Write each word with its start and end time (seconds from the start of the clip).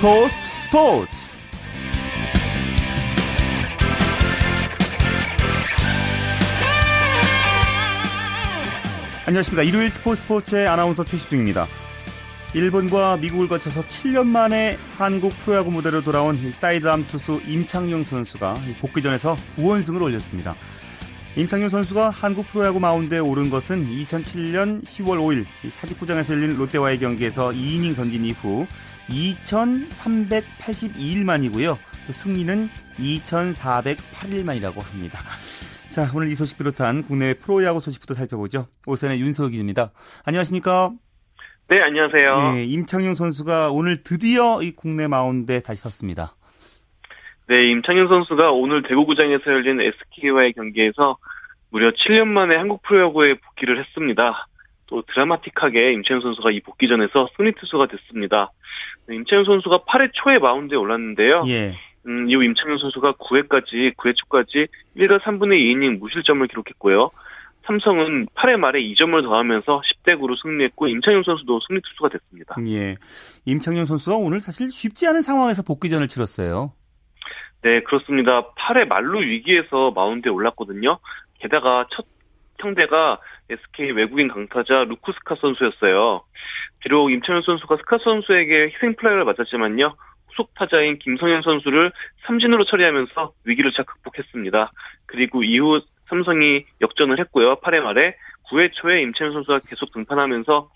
스포츠 0.00 0.34
스포츠. 0.64 1.10
안녕하십니까. 9.26 9.62
일요일 9.62 9.90
스포츠 9.90 10.22
스포츠의 10.22 10.68
아나운서 10.68 11.04
최시중입니다. 11.04 11.66
일본과 12.54 13.18
미국을 13.18 13.46
거쳐서 13.46 13.82
7년 13.82 14.24
만에 14.24 14.78
한국 14.96 15.34
프로야구 15.44 15.70
무대로 15.70 16.00
돌아온 16.00 16.50
사이드암 16.50 17.06
투수 17.06 17.42
임창용 17.46 18.04
선수가 18.04 18.54
복귀전에서 18.80 19.36
5원승을 19.58 20.00
올렸습니다. 20.00 20.56
임창용 21.36 21.68
선수가 21.68 22.08
한국 22.08 22.48
프로야구 22.48 22.80
마운드에 22.80 23.18
오른 23.18 23.50
것은 23.50 23.86
2007년 23.86 24.82
10월 24.82 25.18
5일 25.18 25.44
사직구장에서 25.70 26.32
열린 26.32 26.56
롯데와의 26.56 26.98
경기에서 27.00 27.50
2이닝 27.50 27.96
던진 27.96 28.24
이후 28.24 28.66
2,382일 29.10 31.24
만이고요. 31.24 31.78
승리는 32.10 32.68
2,408일 32.98 34.44
만이라고 34.44 34.80
합니다. 34.80 35.18
자, 35.90 36.10
오늘 36.14 36.28
이 36.28 36.34
소식 36.34 36.58
비롯한 36.58 37.02
국내 37.02 37.34
프로야구 37.34 37.80
소식부터 37.80 38.14
살펴보죠. 38.14 38.66
오선의 38.86 39.20
윤소호 39.20 39.48
기자입니다. 39.48 39.90
안녕하십니까? 40.24 40.92
네, 41.68 41.82
안녕하세요. 41.82 42.52
네, 42.54 42.64
임창용 42.64 43.14
선수가 43.14 43.70
오늘 43.70 44.02
드디어 44.02 44.62
이 44.62 44.72
국내 44.72 45.06
마운드에 45.06 45.60
다시 45.60 45.82
섰습니다. 45.82 46.34
네, 47.48 47.70
임창용 47.70 48.08
선수가 48.08 48.52
오늘 48.52 48.82
대구구장에서 48.82 49.44
열린 49.46 49.80
SK와의 49.80 50.52
경기에서 50.52 51.16
무려 51.70 51.90
7년 51.90 52.26
만에 52.26 52.56
한국 52.56 52.82
프로야구에 52.82 53.34
복귀를 53.34 53.78
했습니다. 53.80 54.46
또 54.86 55.02
드라마틱하게 55.02 55.92
임창용 55.92 56.22
선수가 56.22 56.50
이 56.50 56.60
복귀전에서 56.60 57.28
승리 57.36 57.52
투수가 57.52 57.86
됐습니다. 57.86 58.50
네, 59.10 59.16
임창용 59.16 59.44
선수가 59.44 59.80
8회 59.88 60.10
초에 60.12 60.38
마운드에 60.38 60.76
올랐는데요. 60.76 61.42
예. 61.48 61.74
음, 62.06 62.30
이후 62.30 62.44
임창용 62.44 62.78
선수가 62.78 63.14
9회까지 63.14 63.96
9회 63.96 64.14
초까지 64.16 64.68
1과 64.96 65.20
3분의 65.20 65.58
2이닝 65.58 65.98
무실점을 65.98 66.46
기록했고요. 66.46 67.10
삼성은 67.66 68.26
8회 68.36 68.56
말에 68.56 68.80
2점을 68.80 69.20
더하면서 69.20 69.82
10대 69.82 70.14
9로 70.14 70.40
승리했고 70.40 70.86
임창용 70.86 71.24
선수도 71.24 71.60
승리 71.66 71.80
투수가 71.82 72.08
됐습니다. 72.10 72.54
예. 72.68 72.96
임창용 73.46 73.84
선수가 73.84 74.16
오늘 74.16 74.40
사실 74.40 74.70
쉽지 74.70 75.08
않은 75.08 75.22
상황에서 75.22 75.64
복귀전을 75.64 76.06
치렀어요. 76.06 76.72
네, 77.62 77.82
그렇습니다. 77.82 78.52
8회 78.54 78.86
만루 78.86 79.18
위기에서 79.18 79.90
마운드에 79.90 80.30
올랐거든요. 80.30 81.00
게다가 81.40 81.84
첫 81.90 82.06
상대가 82.60 83.18
SK 83.50 83.90
외국인 83.92 84.28
강타자 84.28 84.84
루크 84.84 85.08
스캇 85.08 85.36
선수였어요. 85.40 86.22
비록 86.80 87.10
임창용 87.10 87.42
선수가 87.42 87.76
스캇 87.78 87.98
선수에게 87.98 88.70
희생 88.74 88.94
플라이를 88.96 89.24
맞았지만요. 89.24 89.94
후속 90.30 90.54
타자인 90.54 90.98
김성현 90.98 91.42
선수를 91.42 91.92
삼진으로 92.26 92.64
처리하면서 92.64 93.32
위기를 93.44 93.72
잘 93.72 93.84
극복했습니다. 93.84 94.70
그리고 95.06 95.42
이후 95.42 95.80
삼성이 96.08 96.64
역전을 96.80 97.18
했고요. 97.20 97.56
8회 97.56 97.80
말에 97.80 98.16
9회 98.50 98.72
초에 98.72 99.02
임창용 99.02 99.32
선수가 99.32 99.60
계속 99.68 99.92
등판하면서 99.92 100.70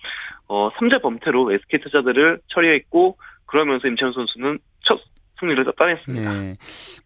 어 0.48 0.70
3자 0.74 1.02
범퇴로 1.02 1.52
SK 1.52 1.80
타자들을 1.80 2.40
처리했고 2.48 3.16
그러면서 3.46 3.88
임채현 3.88 4.12
선수는 4.12 4.58
첫 4.82 5.00
승리를 5.44 5.64
따냈습니다. 5.76 6.32
네. 6.32 6.56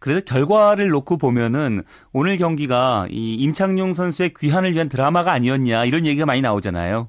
그래서 0.00 0.20
결과를 0.25 0.89
놓고 0.89 1.19
보면은 1.19 1.83
오늘 2.12 2.36
경기가 2.36 3.06
이 3.11 3.34
임창용 3.34 3.95
선수의 3.95 4.33
귀환을 4.39 4.73
위한 4.73 4.89
드라마가 4.89 5.33
아니었냐 5.33 5.85
이런 5.85 6.07
얘기가 6.07 6.27
많이 6.27 6.40
나오잖아요. 6.40 7.08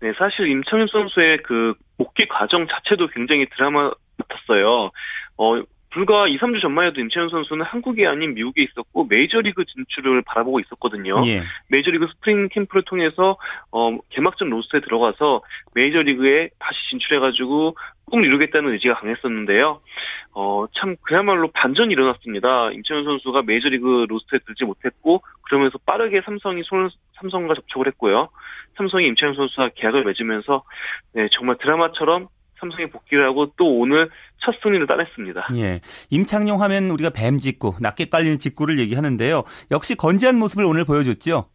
네, 0.00 0.12
사실 0.18 0.48
임창용 0.50 0.86
선수의 0.90 1.42
그 1.44 1.74
복귀 1.98 2.26
과정 2.28 2.66
자체도 2.66 3.08
굉장히 3.08 3.46
드라마 3.50 3.90
같았어요. 4.18 4.90
어, 5.36 5.62
불과 5.90 6.28
2, 6.28 6.38
3주 6.38 6.60
전만 6.62 6.86
해도 6.86 7.00
임채현 7.00 7.30
선수는 7.30 7.64
한국이 7.66 8.06
아닌 8.06 8.34
미국에 8.34 8.62
있었고 8.62 9.06
메이저리그 9.08 9.64
진출을 9.64 10.22
바라보고 10.22 10.60
있었거든요. 10.60 11.20
예. 11.26 11.42
메이저리그 11.68 12.06
스프링 12.12 12.48
캠프를 12.48 12.82
통해서 12.84 13.36
어, 13.72 13.98
개막전 14.10 14.50
로스터에 14.50 14.80
들어가서 14.80 15.42
메이저리그에 15.74 16.50
다시 16.60 16.78
진출해가지고 16.90 17.76
꼭 18.06 18.24
이루겠다는 18.24 18.72
의지가 18.72 18.94
강했었는데요. 18.94 19.80
어, 20.34 20.66
참 20.78 20.94
그야말로 21.02 21.48
반전이 21.52 21.92
일어났습니다. 21.92 22.70
임창용 22.70 23.04
선수가 23.04 23.42
메이저리그 23.42 24.06
로스터에 24.08 24.38
들지 24.46 24.64
못했고 24.64 25.22
그러면서 25.42 25.78
빠르게 25.86 26.20
삼성이 26.24 26.62
손을 26.64 26.90
삼성과 27.18 27.54
접촉을 27.54 27.88
했고요. 27.88 28.28
삼성이 28.76 29.08
임창용 29.08 29.34
선수와 29.34 29.70
계약을 29.74 30.04
맺으면서 30.04 30.62
네, 31.14 31.28
정말 31.32 31.56
드라마처럼 31.58 32.28
삼성에 32.60 32.86
복귀를 32.86 33.26
하고 33.26 33.52
또 33.56 33.78
오늘 33.78 34.08
첫 34.44 34.54
승리를 34.62 34.86
따냈습니다. 34.86 35.48
예. 35.56 35.80
임창용 36.10 36.62
하면 36.62 36.90
우리가 36.90 37.10
뱀 37.10 37.38
직구, 37.38 37.74
낮게 37.80 38.08
깔리는 38.08 38.38
직구를 38.38 38.78
얘기하는데요. 38.78 39.42
역시 39.70 39.96
건재한 39.96 40.38
모습을 40.38 40.64
오늘 40.64 40.84
보여줬죠? 40.84 41.46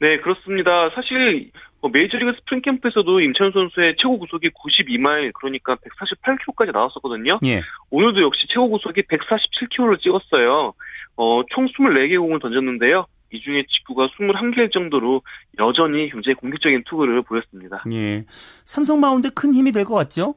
네, 0.00 0.18
그렇습니다. 0.18 0.90
사실 0.94 1.50
뭐 1.80 1.90
메이저리그 1.92 2.32
스프링 2.38 2.62
캠프에서도 2.62 3.20
임창용 3.20 3.52
선수의 3.52 3.96
최고 3.96 4.18
구속이 4.18 4.50
92마일 4.50 5.32
그러니까 5.34 5.76
148km까지 5.76 6.72
나왔었거든요. 6.72 7.38
예. 7.44 7.62
오늘도 7.90 8.22
역시 8.22 8.46
최고 8.48 8.68
구속이 8.70 9.02
147km를 9.02 10.00
찍었어요. 10.00 10.74
어, 11.16 11.42
총 11.50 11.66
24개 11.66 12.18
공을 12.18 12.40
던졌는데요. 12.40 13.06
이 13.32 13.40
중에 13.40 13.64
직구가 13.68 14.08
21개일 14.08 14.72
정도로 14.72 15.22
여전히 15.58 16.10
굉장히 16.10 16.34
공격적인 16.34 16.82
투구를 16.86 17.22
보였습니다. 17.22 17.82
예. 17.92 18.24
삼성 18.64 19.00
마운드 19.00 19.32
큰 19.32 19.54
힘이 19.54 19.72
될 19.72 19.84
것 19.84 19.94
같죠? 19.94 20.34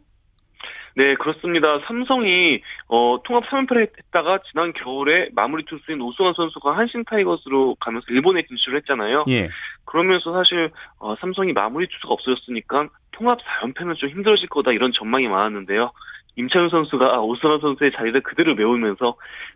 네, 0.96 1.16
그렇습니다. 1.16 1.80
삼성이 1.88 2.62
어, 2.88 3.18
통합 3.26 3.44
3연패를 3.50 3.90
했다가 3.98 4.40
지난 4.52 4.74
겨울에 4.74 5.30
마무리 5.34 5.66
투수인 5.66 6.00
오승환 6.00 6.36
선수가 6.36 6.78
한신 6.78 7.04
타이거스로 7.06 7.76
가면서 7.80 8.06
일본에 8.12 8.44
진출을 8.44 8.78
했잖아요. 8.80 9.26
예. 9.30 9.50
그러면서 9.86 10.32
사실 10.34 10.70
어, 11.00 11.16
삼성이 11.20 11.52
마무리 11.52 11.88
투수가 11.88 12.14
없어졌으니까 12.14 12.90
통합 13.12 13.40
4연패는 13.40 13.98
좀 13.98 14.10
힘들어질 14.10 14.48
거다 14.50 14.72
이런 14.72 14.92
전망이 14.94 15.28
많았는데요. 15.28 15.92
임창용 16.36 16.70
선수가 16.70 17.22
오승환 17.22 17.60
선수의 17.60 17.92
자리를 17.96 18.22
그대로 18.22 18.56
메우면서 18.56 19.16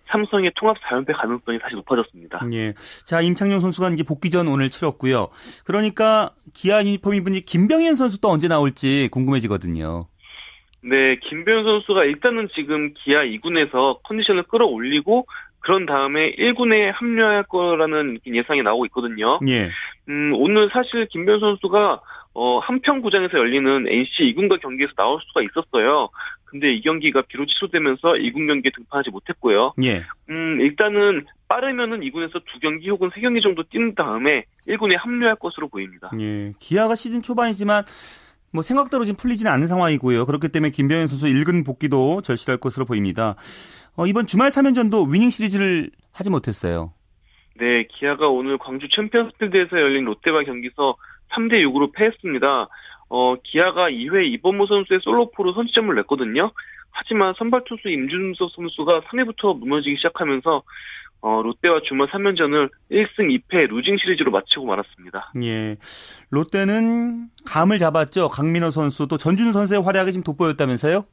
삼성의 0.10 0.52
통합 0.56 0.78
4연패 0.82 1.18
가능성이 1.18 1.60
다시 1.60 1.76
높아졌습니다. 1.76 2.42
예. 2.54 2.74
자, 3.06 3.22
임창용 3.22 3.60
선수가 3.60 3.90
이제 3.90 4.04
복귀전 4.04 4.48
오늘 4.48 4.70
치렀고요. 4.70 5.30
그러니까 5.66 6.32
기아 6.54 6.82
유니폼 6.82 7.16
입은 7.16 7.34
김병현 7.46 7.96
선수 7.96 8.22
또 8.22 8.30
언제 8.30 8.48
나올지 8.48 9.10
궁금해지거든요. 9.12 10.06
네, 10.84 11.18
김병현 11.30 11.64
선수가 11.64 12.06
일단은 12.06 12.48
지금 12.56 12.94
기아 12.94 13.24
2군에서 13.24 14.00
컨디션을 14.04 14.44
끌어올리고 14.44 15.26
그런 15.60 15.86
다음에 15.86 16.34
1군에 16.36 16.92
합류할 16.94 17.44
거라는 17.44 18.20
예상이 18.28 18.62
나오고 18.62 18.86
있거든요. 18.86 19.40
예. 19.50 19.70
음, 20.08 20.32
오늘 20.36 20.70
사실 20.72 21.08
김병현 21.08 21.40
선수가 21.40 22.02
어, 22.40 22.60
한평구장에서 22.60 23.36
열리는 23.36 23.88
NC 23.88 24.36
2군과 24.36 24.62
경기에서 24.62 24.94
나올 24.96 25.20
수가 25.28 25.42
있었어요. 25.42 26.10
근데 26.48 26.74
이 26.74 26.82
경기가 26.82 27.22
비로 27.28 27.46
취소되면서 27.46 28.14
2군 28.14 28.48
경기에 28.48 28.72
등판하지 28.76 29.10
못했고요. 29.12 29.74
예. 29.84 30.04
음, 30.30 30.60
일단은 30.62 31.26
빠르면은 31.48 32.00
2군에서 32.02 32.34
두 32.34 32.60
경기 32.62 32.90
혹은 32.90 33.10
세 33.14 33.22
경기 33.22 33.42
정도 33.42 33.64
뛴 33.64 33.94
다음에 33.96 34.46
1군에 34.68 34.98
합류할 34.98 35.36
것으로 35.36 35.68
보입니다. 35.68 36.10
예. 36.20 36.54
기아가 36.60 36.96
시즌 36.96 37.22
초반이지만 37.22 37.84
뭐 38.54 38.62
생각대로 38.62 39.06
지금 39.06 39.18
풀리지는 39.18 39.52
않은 39.52 39.68
상황이고요. 39.68 40.26
그렇기 40.26 40.50
때문에 40.50 40.72
김병현 40.72 41.08
선수 41.08 41.28
1군 41.28 41.66
복귀도 41.66 42.22
절실할 42.22 42.58
것으로 42.60 42.86
보입니다. 42.86 43.36
어, 43.98 44.06
이번 44.08 44.26
주말 44.26 44.50
3연전도 44.50 45.12
위닝 45.12 45.30
시리즈를 45.30 45.92
하지 46.14 46.30
못했어요. 46.30 46.94
네, 47.56 47.88
기아가 47.90 48.28
오늘 48.28 48.58
광주 48.58 48.88
챔피언스필드에서 48.96 49.78
열린 49.78 50.06
롯데와 50.06 50.44
경기에서 50.44 50.96
3대 51.32 51.54
6으로 51.66 51.92
패했습니다. 51.94 52.68
어, 53.10 53.36
기아가 53.44 53.90
2회 53.90 54.26
이범호 54.34 54.68
선수의 54.68 55.00
솔로포로 55.04 55.54
선취점을 55.54 55.94
냈거든요. 55.96 56.52
하지만 56.92 57.34
선발 57.38 57.62
투수 57.66 57.90
임준섭 57.90 58.52
선수가 58.56 59.02
3회부터 59.02 59.60
무너지기 59.60 59.98
시작하면서 59.98 60.64
어, 61.22 61.42
롯데와 61.42 61.82
주말 61.88 62.08
3연전을 62.10 62.70
1승 62.92 63.42
2패 63.50 63.68
루징 63.70 63.98
시리즈로 63.98 64.32
마치고 64.32 64.66
말았습니다. 64.66 65.34
예. 65.44 65.78
롯데는 66.30 67.28
감을 67.46 67.80
잡았죠. 67.80 68.30
강민호 68.30 68.72
선수 68.72 69.08
또 69.08 69.18
전준 69.18 69.52
선수의 69.52 69.82
활약이 69.82 70.12
지금 70.12 70.24
돋보였다면서요? 70.24 71.04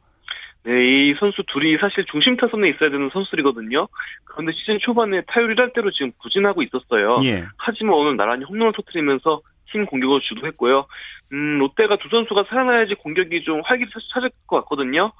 네, 0.67 0.73
이 0.73 1.15
선수 1.21 1.43
둘이 1.53 1.77
사실 1.79 2.05
중심 2.11 2.37
타선에 2.37 2.71
있어야 2.71 2.91
되는 2.91 3.11
선수들이거든요. 3.13 3.87
그런데 4.25 4.53
시즌 4.53 4.79
초반에 4.81 5.23
타율 5.27 5.55
1할대로 5.55 5.93
지금 5.93 6.11
부진하고 6.23 6.63
있었어요. 6.63 7.19
예. 7.25 7.45
하지만 7.59 7.95
오늘 7.95 8.17
나란히 8.17 8.45
홈런을 8.45 8.73
터뜨리면서 8.73 9.43
팀 9.75 9.85
공격을 9.87 10.21
주도했고요. 10.21 10.87
음, 11.33 11.59
롯데가 11.59 11.97
두 11.97 12.09
선수가 12.09 12.45
살아나야지 12.45 12.95
공격이 12.95 13.43
좀 13.43 13.61
활기를 13.65 13.91
찾을 14.15 14.31
것 14.47 14.61
같거든요. 14.61 15.11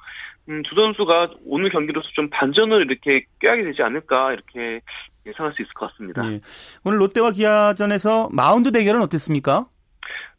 음, 0.47 0.63
두 0.63 0.75
선수가 0.75 1.31
오늘 1.45 1.69
경기로서 1.69 2.07
좀 2.13 2.29
반전을 2.29 2.85
이렇게 2.85 3.25
꾀하게 3.41 3.63
되지 3.63 3.83
않을까 3.83 4.31
이렇게 4.31 4.79
예상할 5.25 5.53
수 5.53 5.61
있을 5.61 5.73
것 5.73 5.91
같습니다. 5.91 6.21
네. 6.23 6.39
오늘 6.85 7.01
롯데와 7.01 7.31
기아전에서 7.31 8.29
마운드 8.31 8.71
대결은 8.71 9.01
어땠습니까? 9.01 9.65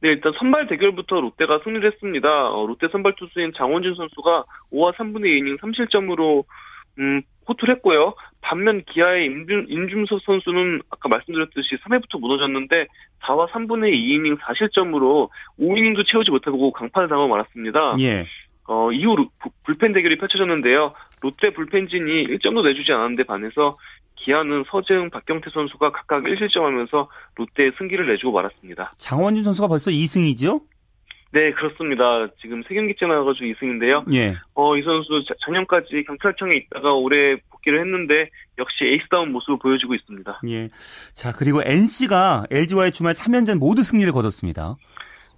네, 0.00 0.10
일단 0.10 0.32
선발 0.38 0.68
대결부터 0.68 1.20
롯데가 1.20 1.60
승리를 1.64 1.92
했습니다. 1.92 2.50
어, 2.50 2.66
롯데 2.66 2.88
선발 2.90 3.14
투수인 3.18 3.52
장원준 3.56 3.96
선수가 3.96 4.44
5와 4.72 4.94
3분의 4.96 5.26
2이닝 5.26 5.60
3실점으로 5.60 6.44
음, 6.98 7.22
호투를 7.48 7.76
했고요. 7.76 8.14
반면 8.40 8.82
기아의 8.84 9.26
임준, 9.26 9.66
임준석 9.68 10.20
선수는 10.24 10.82
아까 10.90 11.08
말씀드렸듯이 11.08 11.76
3회부터 11.84 12.20
무너졌는데 12.20 12.86
4와 13.22 13.48
3분의 13.50 13.92
2이닝 13.92 14.38
4실점으로 14.38 15.28
5이닝도 15.58 16.10
채우지 16.10 16.30
못하고 16.30 16.72
강판을 16.72 17.08
당하고 17.08 17.28
말았습니다. 17.28 17.96
예. 18.00 18.26
어, 18.68 18.90
이후 18.92 19.28
불펜 19.64 19.92
대결이 19.92 20.18
펼쳐졌는데요. 20.18 20.92
롯데 21.20 21.50
불펜진이 21.50 22.26
1점도 22.28 22.62
내주지 22.64 22.92
않았는데 22.92 23.24
반해서 23.24 23.76
기아는 24.16 24.64
서재흥, 24.68 25.10
박경태 25.10 25.50
선수가 25.52 25.92
각각 25.92 26.24
1실점하면서 26.24 27.06
롯데에 27.36 27.70
승기를 27.78 28.08
내주고 28.08 28.32
말았습니다. 28.32 28.94
장원준 28.98 29.44
선수가 29.44 29.68
벌써 29.68 29.90
2승이죠? 29.90 30.62
네, 31.37 31.53
그렇습니다. 31.53 32.29
지금 32.41 32.62
세 32.67 32.75
경기째 32.75 33.05
나와가지고 33.05 33.44
2승인데요. 33.44 34.11
예. 34.15 34.37
어, 34.55 34.75
이 34.75 34.83
선수 34.83 35.23
작년까지 35.44 36.05
경찰청에 36.06 36.56
있다가 36.56 36.94
올해 36.94 37.37
복귀를 37.50 37.79
했는데 37.81 38.31
역시 38.59 38.85
에이스다운 38.85 39.33
모습을 39.33 39.59
보여주고 39.59 39.94
있습니다. 39.94 40.41
예. 40.49 40.69
자, 41.12 41.33
그리고 41.37 41.61
NC가 41.62 42.44
LG와의 42.50 42.91
주말 42.91 43.12
3연전 43.12 43.59
모두 43.59 43.83
승리를 43.83 44.11
거뒀습니다. 44.15 44.77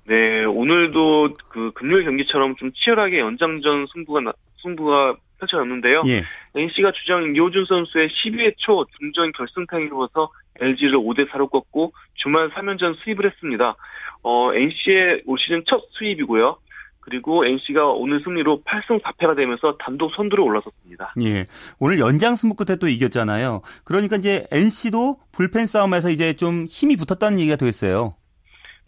네, 0.07 0.45
오늘도 0.45 1.35
그 1.49 1.73
금요일 1.75 2.05
경기처럼 2.05 2.55
좀 2.61 2.71
치열하게 2.73 3.19
연장전 3.19 3.89
승부가 3.93 4.21
나, 4.21 4.33
승부가 4.63 5.17
펼쳐졌는데요. 5.39 6.03
예. 6.09 6.25
NC가 6.55 6.93
주장 6.93 7.35
이호준 7.35 7.67
선수의 7.67 8.09
12회 8.09 8.55
초 8.59 8.87
중전 8.99 9.33
결승타를 9.33 9.87
이루어서 9.87 10.31
LG를 10.61 10.99
5대 10.99 11.29
4로 11.31 11.51
꺾고 11.51 11.93
주말 12.15 12.51
3연전 12.51 12.97
수입을 13.03 13.27
했습니다. 13.27 13.77
어, 14.23 14.53
NC의 14.55 15.23
올 15.27 15.39
시즌 15.39 15.63
첫 15.67 15.83
수입이고요. 15.99 16.59
그리고 17.01 17.47
NC가 17.47 17.87
오늘 17.87 18.21
승리로 18.23 18.63
8승 18.65 19.01
4패가 19.03 19.35
되면서 19.35 19.77
단독 19.79 20.13
선두로 20.15 20.45
올라섰습니다. 20.45 21.15
예. 21.23 21.47
오늘 21.79 21.99
연장 22.01 22.37
승부 22.37 22.55
끝에 22.55 22.77
또 22.77 22.87
이겼잖아요. 22.87 23.63
그러니까 23.85 24.17
이제 24.17 24.47
NC도 24.51 25.17
불펜 25.33 25.65
싸움에서 25.65 26.11
이제 26.11 26.35
좀 26.35 26.67
힘이 26.69 26.97
붙었다는 26.97 27.41
얘기가 27.41 27.57
되겠어요. 27.57 28.15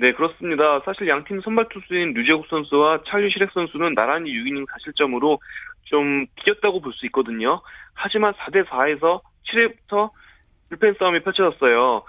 네, 0.00 0.12
그렇습니다. 0.12 0.80
사실 0.86 1.08
양팀 1.08 1.42
선발 1.42 1.68
투수인 1.68 2.14
류재국 2.14 2.46
선수와 2.48 3.00
찰류시렉 3.06 3.50
선수는 3.52 3.94
나란히 3.94 4.30
6이닝 4.32 4.66
4실점으로 4.66 5.38
좀 5.90 6.26
비겼다고 6.36 6.80
볼 6.80 6.92
수 6.92 7.04
있거든요. 7.06 7.60
하지만 7.94 8.32
4대 8.34 8.64
4에서 8.66 9.20
7회부터 9.48 10.10
불펜 10.68 10.94
싸움이 10.98 11.20
펼쳐졌어요. 11.20 12.02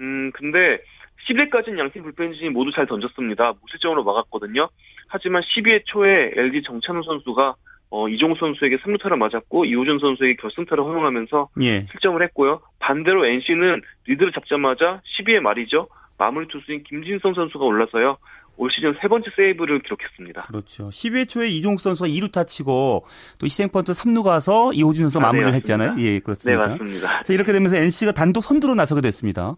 음, 0.00 0.30
근데 0.32 0.80
10회까지는 1.28 1.78
양팀 1.78 2.02
불펜진이 2.02 2.50
모두 2.50 2.72
잘 2.72 2.86
던졌습니다. 2.86 3.54
무실점으로 3.62 4.02
막았거든요. 4.04 4.68
하지만 5.08 5.42
12회 5.42 5.82
초에 5.86 6.32
LG 6.36 6.62
정찬우 6.62 7.02
선수가 7.02 7.54
어, 7.90 8.08
이종우 8.08 8.34
선수에게 8.38 8.76
3루타를 8.78 9.16
맞았고 9.16 9.64
이호준 9.64 9.98
선수에게 9.98 10.36
결승타를 10.36 10.84
허용하면서 10.84 11.48
예. 11.62 11.86
실점을 11.90 12.22
했고요. 12.22 12.60
반대로 12.80 13.24
NC는 13.26 13.80
리드를 14.06 14.32
잡자마자 14.32 15.00
12회 15.18 15.40
말이죠. 15.40 15.88
마무리 16.18 16.48
투수인 16.48 16.82
김진성 16.82 17.32
선수가 17.34 17.64
올라서요. 17.64 18.18
올 18.58 18.70
시즌 18.72 18.94
세 19.00 19.08
번째 19.08 19.30
세이브를 19.34 19.80
기록했습니다. 19.82 20.42
그렇죠. 20.42 20.88
10회 20.88 21.28
초에 21.28 21.48
이종욱 21.48 21.80
선수가 21.80 22.08
2루타 22.08 22.46
치고 22.46 23.06
또 23.38 23.46
희생펀트 23.46 23.92
3루 23.92 24.24
가서 24.24 24.72
이호준 24.72 25.04
선수 25.04 25.20
가 25.20 25.28
아, 25.28 25.32
네, 25.32 25.38
마무리를 25.38 25.52
네, 25.52 25.56
했잖아요. 25.58 25.94
예, 25.98 26.18
그렇습니다. 26.18 26.66
네, 26.66 26.72
맞습니다. 26.72 27.22
자, 27.22 27.32
이렇게 27.32 27.52
되면서 27.52 27.76
NC가 27.76 28.12
단독 28.12 28.42
선두로 28.42 28.74
나서게 28.74 29.00
됐습니다. 29.00 29.54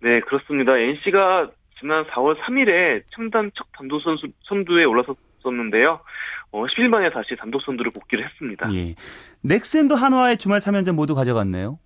네, 0.00 0.20
그렇습니다. 0.20 0.78
NC가 0.78 1.50
지난 1.80 2.04
4월 2.06 2.36
3일에 2.40 3.02
청단 3.14 3.50
첫 3.54 3.66
단독 3.76 4.00
선수, 4.00 4.28
선두에 4.44 4.84
올라섰었는데요. 4.84 6.00
어, 6.52 6.64
10일 6.66 6.86
만에 6.86 7.10
다시 7.10 7.34
단독 7.36 7.62
선두를 7.62 7.90
복귀를 7.90 8.24
했습니다. 8.24 8.72
예. 8.74 8.94
넥센도 9.42 9.96
한화의 9.96 10.38
주말 10.38 10.60
3연전 10.60 10.92
모두 10.94 11.16
가져갔네요. 11.16 11.78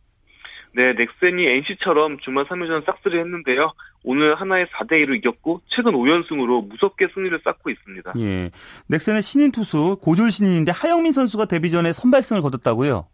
네, 0.79 0.93
넥센이 0.93 1.45
NC처럼 1.45 2.21
주말 2.21 2.45
3연전 2.45 2.87
싹쓸이 2.87 3.19
했는데요. 3.19 3.73
오늘 4.05 4.37
하나의 4.37 4.67
4대2로 4.67 5.17
이겼고 5.17 5.61
최근 5.75 5.91
5연승으로 5.91 6.69
무섭게 6.69 7.09
승리를 7.15 7.37
쌓고 7.43 7.71
있습니다. 7.71 8.13
예. 8.21 8.51
넥센의 8.87 9.23
신인 9.23 9.51
투수 9.51 9.97
고졸 10.01 10.31
신인인데 10.31 10.71
하영민 10.71 11.11
선수가 11.11 11.47
데뷔 11.47 11.73
전에 11.73 11.93
선발승을 11.93 12.43
거뒀다고요? 12.43 13.09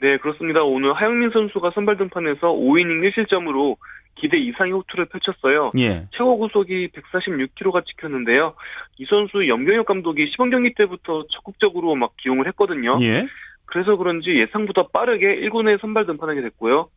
네, 0.00 0.16
그렇습니다. 0.18 0.62
오늘 0.62 0.92
하영민 0.92 1.30
선수가 1.32 1.72
선발 1.74 1.96
등판에서 1.96 2.52
5이닝 2.52 3.10
1실점으로 3.10 3.78
기대 4.14 4.38
이상의 4.38 4.72
호투를 4.72 5.06
펼쳤어요. 5.06 5.70
예. 5.78 6.06
최고 6.12 6.38
구속이 6.38 6.90
146km가 6.90 7.84
찍혔는데요. 7.84 8.54
이 8.98 9.06
선수 9.06 9.48
염경엽 9.48 9.86
감독이 9.86 10.28
시범 10.30 10.50
경기 10.50 10.72
때부터 10.74 11.24
적극적으로 11.32 11.96
막 11.96 12.12
기용을 12.18 12.46
했거든요. 12.46 12.96
예. 13.02 13.26
그래서 13.66 13.96
그런지 13.96 14.30
예상보다 14.30 14.88
빠르게 14.92 15.40
1군에 15.40 15.80
선발 15.80 16.06
등판하게 16.06 16.42
됐고요. 16.42 16.88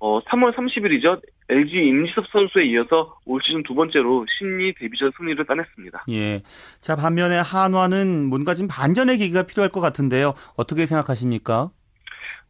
어, 0.00 0.20
3월 0.22 0.54
30일이죠. 0.54 1.20
LG 1.50 1.76
임지섭 1.76 2.26
선수에 2.32 2.64
이어서 2.66 3.18
올 3.26 3.40
시즌 3.44 3.62
두 3.62 3.74
번째로 3.74 4.24
신리 4.38 4.72
데뷔전 4.74 5.12
승리를 5.16 5.44
따냈습니다. 5.44 6.04
예. 6.10 6.40
자, 6.80 6.96
반면에 6.96 7.38
한화는 7.38 8.26
뭔가 8.26 8.54
좀 8.54 8.66
반전의 8.66 9.18
계기가 9.18 9.42
필요할 9.42 9.70
것 9.70 9.80
같은데요. 9.80 10.32
어떻게 10.56 10.86
생각하십니까? 10.86 11.70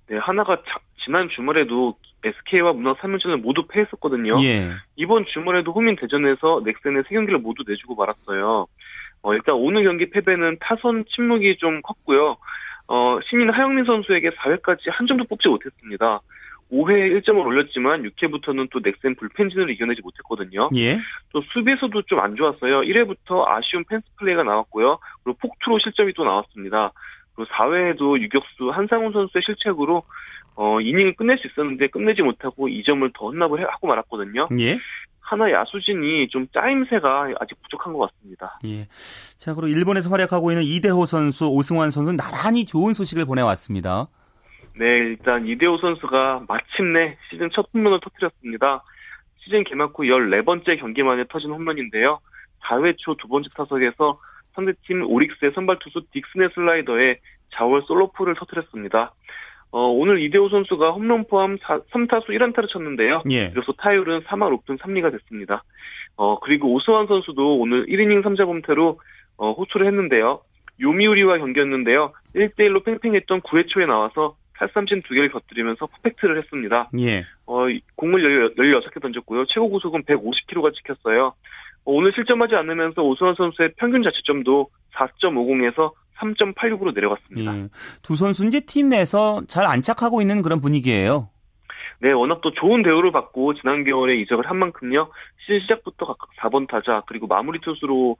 네, 0.09 0.19
하나가 0.19 0.57
자, 0.57 0.79
지난 1.05 1.29
주말에도 1.35 1.97
SK와 2.23 2.73
문학 2.73 2.99
3연전을 3.01 3.41
모두 3.41 3.67
패했었거든요. 3.67 4.37
예. 4.45 4.71
이번 4.95 5.25
주말에도 5.33 5.73
호민 5.73 5.97
대전에서 5.97 6.63
넥센의 6.65 7.05
세 7.09 7.15
경기를 7.17 7.41
모두 7.41 7.65
내주고 7.67 7.97
말았어요. 7.97 8.67
어, 9.23 9.35
일단 9.35 9.55
오늘 9.57 9.85
경기 9.85 10.09
패배는 10.11 10.59
타선 10.61 11.05
침묵이 11.15 11.57
좀 11.57 11.83
컸고요. 11.83 12.37
어, 12.93 13.21
신인 13.31 13.51
하영민 13.51 13.85
선수에게 13.85 14.31
4회까지 14.31 14.91
한 14.91 15.07
점도 15.07 15.23
뽑지 15.25 15.49
못했습니다. 15.49 16.21
5회에 16.73 17.23
1점을 17.23 17.39
올렸지만 17.39 18.03
6회부터는 18.03 18.69
또 18.73 18.81
넥센 18.81 19.15
불펜진을 19.15 19.71
이겨내지 19.71 20.03
못했거든요. 20.03 20.69
예. 20.75 20.99
또 21.33 21.41
수비에서도 21.53 22.03
좀 22.03 22.19
안 22.19 22.35
좋았어요. 22.35 22.81
1회부터 22.81 23.47
아쉬운 23.47 23.85
펜스 23.85 24.05
플레이가 24.19 24.43
나왔고요. 24.43 24.99
그리고 25.23 25.39
폭투로 25.41 25.79
실점이 25.79 26.13
또 26.15 26.25
나왔습니다. 26.25 26.93
그리고 27.35 27.49
4회에도 27.53 28.21
유격수 28.21 28.71
한상훈 28.71 29.13
선수의 29.13 29.43
실책으로 29.47 30.03
어, 30.57 30.81
이닝을 30.81 31.15
끝낼 31.15 31.39
수 31.39 31.47
있었는데 31.47 31.89
끝내지 31.89 32.23
못하고 32.23 32.69
2점을 32.69 33.09
더 33.15 33.27
혼납을 33.27 33.67
하고 33.71 33.87
말았거든요. 33.87 34.49
예. 34.59 34.79
하나 35.31 35.49
야수진이 35.49 36.29
좀 36.31 36.49
짜임새가 36.53 37.35
아직 37.39 37.57
부족한 37.63 37.93
것 37.93 38.11
같습니다. 38.11 38.59
예. 38.65 38.89
자, 39.39 39.55
그리고 39.55 39.69
일본에서 39.69 40.11
활약하고 40.11 40.51
있는 40.51 40.65
이대호 40.65 41.07
선수, 41.07 41.47
오승환 41.47 41.93
선수는 41.93 42.17
나란히 42.17 42.65
좋은 42.65 42.95
소식을 42.95 43.27
보내왔습니다. 43.27 44.09
네, 44.77 44.87
일단 44.87 45.47
이대호 45.47 45.79
선수가 45.79 46.47
마침내 46.49 47.17
시즌 47.31 47.49
첫 47.53 47.69
홈런을 47.73 48.01
터뜨렸습니다. 48.03 48.83
시즌 49.45 49.63
개막 49.63 49.93
후 49.97 50.03
14번째 50.03 50.81
경기 50.81 51.05
만에 51.05 51.23
터진 51.29 51.51
홈런인데요. 51.53 52.19
4회 52.65 52.97
초 52.99 53.15
두 53.15 53.29
번째 53.29 53.49
타석에서 53.55 54.19
상대팀 54.55 55.05
오릭스의 55.07 55.53
선발 55.55 55.79
투수 55.79 56.03
딕슨의 56.13 56.53
슬라이더에 56.55 57.21
자월 57.55 57.83
솔로포를 57.87 58.35
터뜨렸습니다. 58.35 59.13
어, 59.73 59.87
오늘 59.87 60.21
이대호 60.23 60.49
선수가 60.49 60.93
홈런 60.93 61.25
포함 61.27 61.57
4, 61.59 61.81
3타수 61.93 62.29
1안타를 62.29 62.69
쳤는데요. 62.69 63.23
예. 63.31 63.51
그래서 63.51 63.73
타율은 63.73 64.23
3할 64.23 64.65
5푼 64.65 64.79
3리가 64.79 65.13
됐습니다. 65.13 65.63
어, 66.17 66.39
그리고 66.41 66.73
오수환 66.75 67.07
선수도 67.07 67.59
오늘 67.59 67.87
1이닝 67.87 68.23
3자 68.23 68.47
범퇴로 68.47 69.01
어, 69.37 69.53
호투를 69.53 69.87
했는데요. 69.87 70.41
요미우리와 70.81 71.39
경기였는데요. 71.39 72.13
1대1로 72.35 72.85
팽팽했던 72.85 73.43
9회 73.43 73.69
초에 73.69 73.87
나와서 73.87 74.37
탈삼진 74.55 75.03
두 75.03 75.15
개를 75.15 75.31
곁들이면서 75.31 75.87
퍼펙트를 75.87 76.39
했습니다. 76.39 76.91
예. 76.99 77.25
어, 77.47 77.67
공을 77.97 78.55
16개 78.57 79.01
던졌고요. 79.01 79.47
최고 79.47 79.71
구속은 79.71 80.03
150km가 80.03 80.75
찍혔어요. 80.75 81.27
어, 81.29 81.35
오늘 81.85 82.13
실점하지 82.15 82.55
않으면서 82.57 83.03
오수환 83.03 83.35
선수의 83.37 83.73
평균 83.77 84.03
자책점도 84.03 84.69
4.50에서 84.95 85.93
3.86으로 86.21 86.95
내려갔습니다. 86.95 87.57
예. 87.57 87.69
두 88.03 88.17
선수 88.17 88.45
이제 88.45 88.61
팀 88.61 88.89
내에서 88.91 89.43
잘 89.49 89.67
안착하고 89.67 90.21
있는 90.21 90.43
그런 90.43 90.61
분위기예요. 90.61 91.31
네, 92.01 92.13
워낙 92.13 92.41
또 92.43 92.53
좋은 92.53 92.83
대우를 92.83 93.13
받고 93.13 93.55
지난 93.55 93.85
겨울에 93.85 94.17
이적을 94.21 94.49
한 94.49 94.59
만큼요. 94.59 95.11
시즌 95.41 95.61
시작부터 95.61 96.07
각각 96.07 96.31
4번 96.41 96.67
타자 96.69 97.03
그리고 97.07 97.27
마무리 97.27 97.61
투수로 97.61 98.17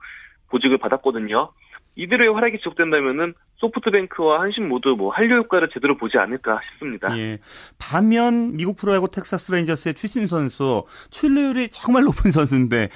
보직을 0.49 0.77
받았거든요. 0.77 1.51
이대로의 1.95 2.33
활약이 2.33 2.57
지속된다면은 2.59 3.33
소프트뱅크와 3.57 4.41
한신 4.41 4.67
모두 4.67 4.95
뭐 4.97 5.11
한류 5.11 5.37
효과를 5.37 5.69
제대로 5.73 5.97
보지 5.97 6.17
않을까 6.17 6.59
싶습니다. 6.71 7.15
예. 7.17 7.39
반면 7.77 8.55
미국 8.55 8.77
프로야구 8.77 9.09
텍사스 9.11 9.51
레인저스의 9.51 9.95
추신수 9.95 10.27
선수 10.27 10.85
출루율이 11.09 11.69
정말 11.69 12.03
높은 12.03 12.31
선수인데 12.31 12.89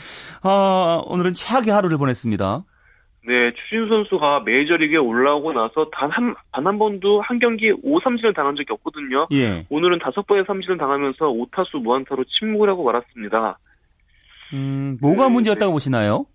아, 0.44 1.02
오늘은 1.06 1.34
최악의 1.34 1.74
하루를 1.74 1.98
보냈습니다. 1.98 2.64
네, 3.27 3.51
추신수 3.54 3.88
선수가 3.89 4.41
메이저리그에 4.46 4.98
올라오고 4.98 5.53
나서 5.53 5.89
단 5.91 6.12
한, 6.12 6.36
단 6.51 6.65
한 6.65 6.77
번도 6.77 7.22
한 7.22 7.39
경기 7.39 7.72
5삼진을 7.72 8.36
당한 8.36 8.55
적이 8.55 8.74
없거든요. 8.74 9.27
예. 9.32 9.65
오늘은 9.70 10.00
다섯 10.00 10.25
번의 10.27 10.44
삼진을 10.46 10.77
당하면서 10.77 11.25
5타수 11.25 11.82
무안타로 11.82 12.24
침묵을 12.25 12.70
하고 12.70 12.84
말았습니다. 12.84 13.58
음, 14.53 14.98
뭐가 15.01 15.27
네, 15.27 15.34
문제였다고 15.34 15.72
네. 15.72 15.74
보시나요? 15.74 16.25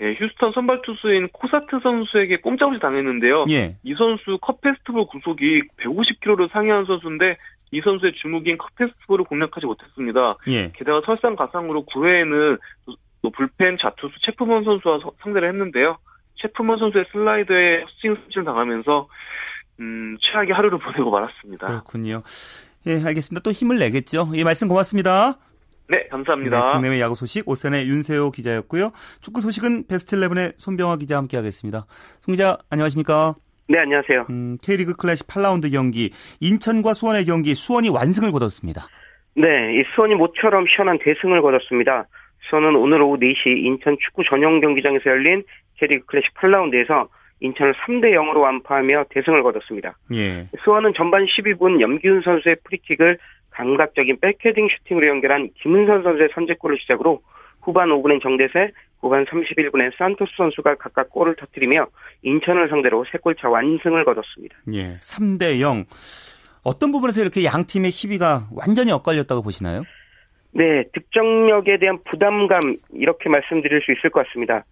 예, 0.00 0.14
휴스턴 0.14 0.52
선발 0.52 0.82
투수인 0.82 1.28
코사트 1.32 1.80
선수에게 1.82 2.36
꼼짝없이 2.40 2.80
당했는데요. 2.80 3.46
예. 3.50 3.76
이 3.82 3.94
선수 3.94 4.38
컷 4.40 4.60
패스트볼 4.60 5.06
구속이 5.06 5.62
150km를 5.78 6.50
상회한 6.52 6.84
선수인데 6.84 7.34
이 7.72 7.80
선수의 7.82 8.12
주목인 8.12 8.56
컵 8.58 8.74
페스티벌을 8.76 9.24
공략하지 9.24 9.66
못했습니다. 9.66 10.36
예. 10.48 10.70
게다가 10.74 11.02
설상가상으로 11.04 11.84
9회에는 11.86 12.58
또 13.22 13.30
불펜 13.30 13.76
좌투수 13.80 14.14
체프먼 14.24 14.64
선수와 14.64 15.00
상대를 15.22 15.48
했는데요. 15.48 15.98
체프먼 16.36 16.78
선수의 16.78 17.04
슬라이드에 17.12 17.84
스윙 18.00 18.16
스치를 18.16 18.44
당하면서 18.44 19.08
음, 19.80 20.16
최악의 20.20 20.54
하루를 20.54 20.78
보내고 20.82 21.10
말았습니다. 21.10 21.66
그렇군요. 21.66 22.22
예, 22.86 23.02
알겠습니다. 23.04 23.42
또 23.42 23.50
힘을 23.50 23.78
내겠죠. 23.78 24.30
예, 24.34 24.44
말씀 24.44 24.68
고맙습니다. 24.68 25.38
네, 25.88 26.06
감사합니다. 26.10 26.66
네, 26.66 26.72
국내외 26.74 27.00
야구 27.00 27.14
소식 27.14 27.48
오선의 27.48 27.88
윤세호 27.88 28.30
기자였고요. 28.30 28.90
축구 29.20 29.40
소식은 29.40 29.86
베스트 29.88 30.16
11의 30.16 30.52
손병화 30.58 30.96
기자 30.96 31.14
와 31.14 31.20
함께하겠습니다. 31.22 31.86
송 32.20 32.32
기자 32.32 32.58
안녕하십니까? 32.70 33.34
네, 33.70 33.78
안녕하세요. 33.78 34.26
음, 34.30 34.58
K리그 34.62 34.94
클래식 34.94 35.26
8라운드 35.26 35.72
경기 35.72 36.10
인천과 36.40 36.94
수원의 36.94 37.24
경기 37.24 37.54
수원이 37.54 37.88
완승을 37.88 38.32
거뒀습니다. 38.32 38.82
네, 39.34 39.46
이 39.78 39.84
수원이 39.94 40.14
모처럼 40.14 40.66
시원한 40.74 40.98
대승을 40.98 41.40
거뒀습니다. 41.40 42.06
수원은 42.48 42.76
오늘 42.76 43.02
오후 43.02 43.18
4시 43.18 43.64
인천 43.64 43.96
축구 44.00 44.22
전용 44.24 44.60
경기장에서 44.60 45.10
열린 45.10 45.42
K리그 45.78 46.06
클래식 46.06 46.34
8라운드에서 46.34 47.08
인천을 47.40 47.74
3대 47.74 48.12
0으로 48.12 48.40
완파하며 48.40 49.04
대승을 49.10 49.42
거뒀습니다. 49.42 49.96
예. 50.14 50.48
수원은 50.64 50.92
전반 50.96 51.24
12분 51.24 51.80
염기훈 51.80 52.22
선수의 52.22 52.56
프리킥을 52.64 53.18
감각적인 53.50 54.18
백헤딩 54.20 54.68
슈팅으로 54.68 55.06
연결한 55.08 55.50
김은선 55.62 56.02
선수의 56.02 56.30
선제골을 56.34 56.78
시작으로 56.80 57.20
후반 57.62 57.88
5분엔 57.90 58.22
정대세, 58.22 58.72
후반 59.00 59.24
31분엔 59.26 59.96
산토스 59.98 60.32
선수가 60.36 60.76
각각 60.76 61.10
골을 61.10 61.36
터뜨리며 61.36 61.86
인천을 62.22 62.68
상대로 62.68 63.04
3골차 63.04 63.50
완승을 63.50 64.04
거뒀습니다. 64.04 64.56
예, 64.72 64.96
3대 65.00 65.60
0. 65.60 65.84
어떤 66.64 66.92
부분에서 66.92 67.20
이렇게 67.20 67.44
양 67.44 67.66
팀의 67.66 67.90
희비가 67.90 68.48
완전히 68.52 68.92
엇갈렸다고 68.92 69.42
보시나요? 69.42 69.82
네, 70.58 70.82
득점력에 70.92 71.76
대한 71.78 71.98
부담감 72.04 72.60
이렇게 72.92 73.28
말씀드릴 73.28 73.80
수 73.80 73.92
있을 73.92 74.10
것 74.10 74.26
같습니다. 74.26 74.64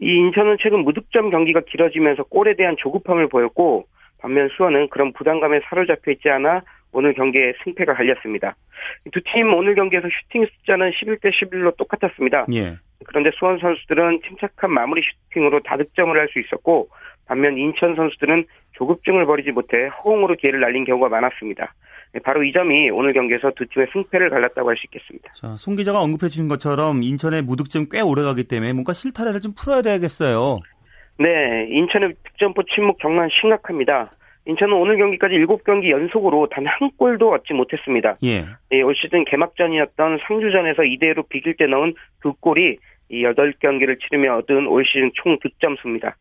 이 0.00 0.06
인천은 0.06 0.56
최근 0.58 0.80
무득점 0.80 1.28
경기가 1.28 1.60
길어지면서 1.60 2.22
골에 2.24 2.54
대한 2.56 2.76
조급함을 2.78 3.28
보였고 3.28 3.84
반면 4.22 4.48
수원은 4.56 4.88
그런 4.88 5.12
부담감에 5.12 5.60
사로잡혀 5.68 6.12
있지 6.12 6.30
않아 6.30 6.62
오늘 6.92 7.12
경기에 7.12 7.52
승패가 7.62 7.92
갈렸습니다. 7.92 8.56
두 9.12 9.20
팀 9.20 9.52
오늘 9.52 9.74
경기에서 9.74 10.08
슈팅 10.08 10.46
숫자는 10.46 10.92
11대 10.92 11.30
11로 11.30 11.76
똑같았습니다. 11.76 12.46
예. 12.54 12.78
그런데 13.04 13.30
수원 13.34 13.58
선수들은 13.58 14.20
침착한 14.26 14.72
마무리 14.72 15.02
슈팅으로 15.02 15.60
다득점을 15.60 16.18
할 16.18 16.26
수 16.28 16.40
있었고 16.40 16.88
반면 17.26 17.58
인천 17.58 17.94
선수들은 17.96 18.46
조급증을 18.72 19.26
버리지 19.26 19.50
못해 19.52 19.88
허공으로 19.88 20.36
기회를 20.36 20.60
날린 20.60 20.84
경우가 20.86 21.10
많았습니다. 21.10 21.74
바로 22.22 22.44
이 22.44 22.52
점이 22.52 22.90
오늘 22.90 23.12
경기에서 23.12 23.50
두 23.56 23.66
팀의 23.66 23.88
승패를 23.92 24.30
갈랐다고 24.30 24.68
할 24.68 24.76
수 24.76 24.86
있겠습니다. 24.86 25.32
자, 25.34 25.56
송 25.56 25.74
기자가 25.76 26.00
언급해 26.00 26.28
주신 26.28 26.48
것처럼 26.48 27.02
인천의 27.02 27.42
무득점 27.42 27.86
꽤 27.90 28.00
오래가기 28.00 28.44
때문에 28.44 28.72
뭔가 28.72 28.92
실타래를 28.92 29.40
좀 29.40 29.52
풀어야 29.56 29.82
되겠어요. 29.82 30.60
네, 31.18 31.66
인천의 31.70 32.14
득점포 32.24 32.62
침묵 32.74 32.98
정말 33.00 33.28
심각합니다. 33.40 34.10
인천은 34.46 34.74
오늘 34.74 34.98
경기까지 34.98 35.34
7경기 35.36 35.90
연속으로 35.90 36.48
단 36.50 36.66
한 36.66 36.90
골도 36.98 37.32
얻지 37.32 37.54
못했습니다. 37.54 38.16
예. 38.24 38.44
예, 38.72 38.82
올 38.82 38.94
시즌 38.94 39.24
개막전이었던 39.24 40.18
상주전에서 40.26 40.82
2대1로 40.82 41.28
비길 41.28 41.56
때 41.56 41.66
넣은 41.66 41.94
두 42.22 42.34
골이 42.34 42.76
이 43.08 43.22
8경기를 43.22 43.98
치르며 44.00 44.36
얻은 44.38 44.66
올 44.66 44.84
시즌 44.84 45.10
총 45.14 45.38
득점수입니다. 45.40 46.16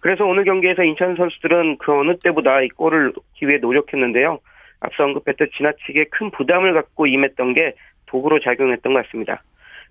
그래서 0.00 0.24
오늘 0.24 0.44
경기에서 0.44 0.82
인천 0.82 1.14
선수들은 1.16 1.76
그 1.78 1.92
어느 1.92 2.16
때보다 2.16 2.62
이 2.62 2.68
골을 2.68 3.12
기회에 3.34 3.58
노력했는데요. 3.58 4.38
앞서 4.80 5.04
언급했듯 5.04 5.52
지나치게 5.56 6.04
큰 6.10 6.30
부담을 6.30 6.74
갖고 6.74 7.06
임했던 7.06 7.54
게 7.54 7.74
도구로 8.06 8.40
작용했던 8.40 8.92
것 8.92 9.04
같습니다. 9.04 9.42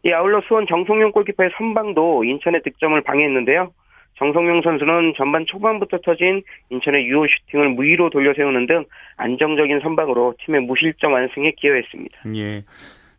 이 0.04 0.12
아울러 0.12 0.42
수원 0.48 0.66
정성용 0.68 1.12
골키퍼의 1.12 1.52
선방도 1.58 2.24
인천의 2.24 2.62
득점을 2.64 3.00
방해했는데요. 3.02 3.72
정성용 4.18 4.62
선수는 4.64 5.14
전반 5.16 5.46
초반부터 5.46 6.00
터진 6.04 6.44
인천의 6.70 7.06
유효 7.06 7.26
슈팅을 7.26 7.70
무위로 7.70 8.10
돌려 8.10 8.34
세우는 8.34 8.68
등 8.68 8.86
안정적인 9.18 9.80
선방으로 9.82 10.36
팀의 10.46 10.62
무실점 10.62 11.14
완승에 11.14 11.52
기여했습니다. 11.58 12.18
예. 12.36 12.64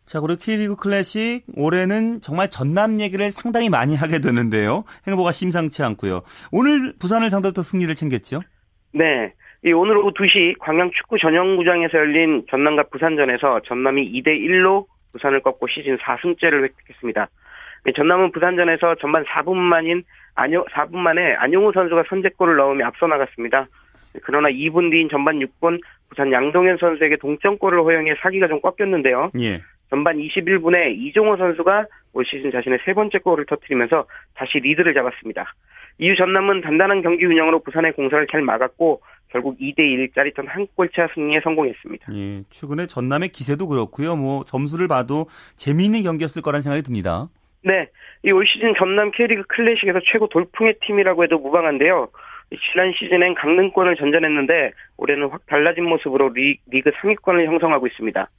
자, 0.05 0.19
그리고 0.19 0.39
K리그 0.39 0.75
클래식 0.75 1.43
올해는 1.55 2.21
정말 2.21 2.49
전남 2.49 2.99
얘기를 2.99 3.31
상당히 3.31 3.69
많이 3.69 3.95
하게 3.95 4.19
되는데요. 4.19 4.83
행보가 5.07 5.31
심상치 5.31 5.83
않고요. 5.83 6.21
오늘 6.51 6.93
부산을 6.99 7.29
상대로 7.29 7.53
또 7.53 7.61
승리를 7.61 7.93
챙겼죠? 7.95 8.41
네. 8.93 9.33
이 9.63 9.71
오늘 9.73 9.97
오후 9.97 10.11
2시 10.11 10.57
광양 10.57 10.89
축구 10.91 11.19
전용구장에서 11.19 11.95
열린 11.95 12.43
전남과 12.49 12.83
부산전에서 12.91 13.61
전남이 13.65 14.11
2대 14.11 14.29
1로 14.29 14.87
부산을 15.11 15.41
꺾고 15.41 15.67
시즌 15.67 15.97
4승째를 15.97 16.63
획득했습니다. 16.63 17.29
전남은 17.95 18.31
부산전에서 18.31 18.95
전반 18.95 19.23
4분 19.25 19.55
만인 19.55 20.03
안용, 20.33 20.65
4분 20.65 20.97
만에 20.97 21.35
안용우 21.35 21.73
선수가 21.73 22.05
선제골을 22.09 22.55
넣으며 22.55 22.87
앞서 22.87 23.05
나갔습니다. 23.05 23.67
그러나 24.23 24.49
2분 24.49 24.89
뒤인 24.89 25.09
전반 25.09 25.37
6분 25.39 25.79
부산 26.09 26.31
양동현 26.31 26.77
선수에게 26.77 27.17
동점골을 27.17 27.83
허용해 27.83 28.15
사기가 28.21 28.47
좀 28.47 28.61
꺾였는데요. 28.61 29.29
예. 29.39 29.61
전반 29.91 30.17
21분에 30.17 30.95
이종호 30.97 31.37
선수가 31.37 31.85
올 32.13 32.25
시즌 32.25 32.51
자신의 32.51 32.79
세 32.83 32.93
번째 32.93 33.19
골을 33.19 33.45
터뜨리면서 33.45 34.05
다시 34.33 34.57
리드를 34.57 34.93
잡았습니다. 34.95 35.53
이후 35.99 36.15
전남은 36.15 36.61
단단한 36.61 37.01
경기 37.01 37.25
운영으로 37.25 37.59
부산의 37.59 37.93
공사를 37.93 38.25
잘 38.31 38.41
막았고 38.41 39.01
결국 39.31 39.57
2대1 39.59 40.13
짜릿한 40.13 40.47
한 40.47 40.67
골차 40.75 41.07
승리에 41.13 41.39
성공했습니다. 41.43 42.05
예, 42.13 42.43
최근에 42.49 42.87
전남의 42.87 43.29
기세도 43.29 43.67
그렇고요. 43.67 44.15
뭐 44.15 44.43
점수를 44.43 44.87
봐도 44.87 45.25
재미있는 45.55 46.03
경기였을 46.03 46.41
거란 46.41 46.61
생각이 46.61 46.83
듭니다. 46.83 47.29
네, 47.63 47.87
이 48.23 48.31
올 48.31 48.45
시즌 48.47 48.73
전남 48.77 49.11
K리그 49.11 49.43
클래식에서 49.47 49.99
최고 50.11 50.27
돌풍의 50.27 50.75
팀이라고 50.85 51.23
해도 51.23 51.37
무방한데요. 51.39 52.09
지난 52.73 52.91
시즌엔 52.97 53.35
강등권을 53.35 53.95
전전했는데 53.95 54.71
올해는 54.97 55.29
확 55.29 55.45
달라진 55.45 55.85
모습으로 55.85 56.29
리, 56.29 56.57
리그 56.69 56.91
상위권을 57.01 57.45
형성하고 57.47 57.87
있습니다. 57.87 58.29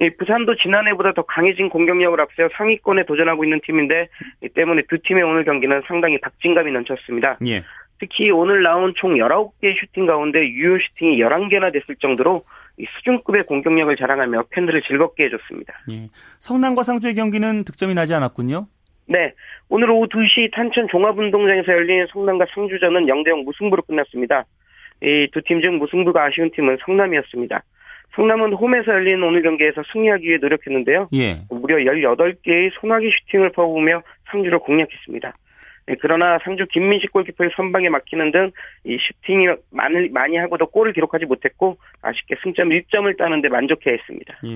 이 0.00 0.10
부산도 0.16 0.54
지난해보다 0.56 1.12
더 1.12 1.22
강해진 1.22 1.68
공격력을 1.68 2.20
앞세워 2.20 2.50
상위권에 2.56 3.04
도전하고 3.04 3.42
있는 3.44 3.60
팀인데 3.64 4.08
이 4.44 4.48
때문에 4.50 4.82
두 4.88 4.98
팀의 5.02 5.24
오늘 5.24 5.44
경기는 5.44 5.82
상당히 5.88 6.20
박진감이 6.20 6.70
넘쳤습니다. 6.70 7.38
예. 7.46 7.64
특히 8.00 8.30
오늘 8.30 8.62
나온 8.62 8.94
총 8.96 9.14
19개의 9.14 9.78
슈팅 9.80 10.06
가운데 10.06 10.40
유효 10.46 10.78
슈팅이 10.78 11.18
11개나 11.18 11.72
됐을 11.72 11.96
정도로 11.96 12.44
수준급의 12.98 13.46
공격력을 13.46 13.96
자랑하며 13.96 14.44
팬들을 14.50 14.82
즐겁게 14.82 15.24
해줬습니다. 15.24 15.74
예. 15.90 16.08
성남과 16.38 16.84
상주의 16.84 17.14
경기는 17.14 17.64
득점이 17.64 17.94
나지 17.94 18.14
않았군요. 18.14 18.66
네. 19.06 19.32
오늘 19.68 19.90
오후 19.90 20.06
2시 20.06 20.52
탄천 20.54 20.86
종합운동장에서 20.90 21.72
열린 21.72 22.06
성남과 22.12 22.46
상주전은 22.54 23.06
0대0 23.06 23.44
무승부로 23.44 23.82
끝났습니다. 23.82 24.44
이 25.02 25.28
두 25.32 25.40
팀 25.42 25.60
중 25.60 25.78
무승부가 25.78 26.24
아쉬운 26.24 26.50
팀은 26.50 26.78
성남이었습니다. 26.84 27.62
성남은 28.16 28.52
홈에서 28.54 28.92
열린 28.92 29.22
오늘 29.22 29.42
경기에서 29.42 29.82
승리하기 29.92 30.26
위해 30.26 30.38
노력했는데요. 30.40 31.08
예. 31.14 31.38
무려 31.50 31.76
18개의 31.76 32.70
소나기 32.80 33.08
슈팅을 33.26 33.50
퍼부으며 33.52 34.02
상주를 34.30 34.58
공략했습니다. 34.60 35.34
네, 35.88 35.96
그러나 36.00 36.38
상주 36.44 36.66
김민식 36.70 37.12
골키퍼의 37.12 37.50
선방에 37.56 37.88
막히는 37.88 38.30
등 38.30 38.50
이 38.84 38.96
슈팅이 39.00 39.46
많이, 39.70 40.08
많이 40.10 40.36
하고도 40.36 40.66
골을 40.66 40.92
기록하지 40.92 41.24
못했고 41.26 41.76
아쉽게 42.02 42.36
승점 42.42 42.68
1점을 42.68 43.16
따는데 43.18 43.48
만족해 43.48 43.92
했습니다. 43.92 44.34
예, 44.44 44.48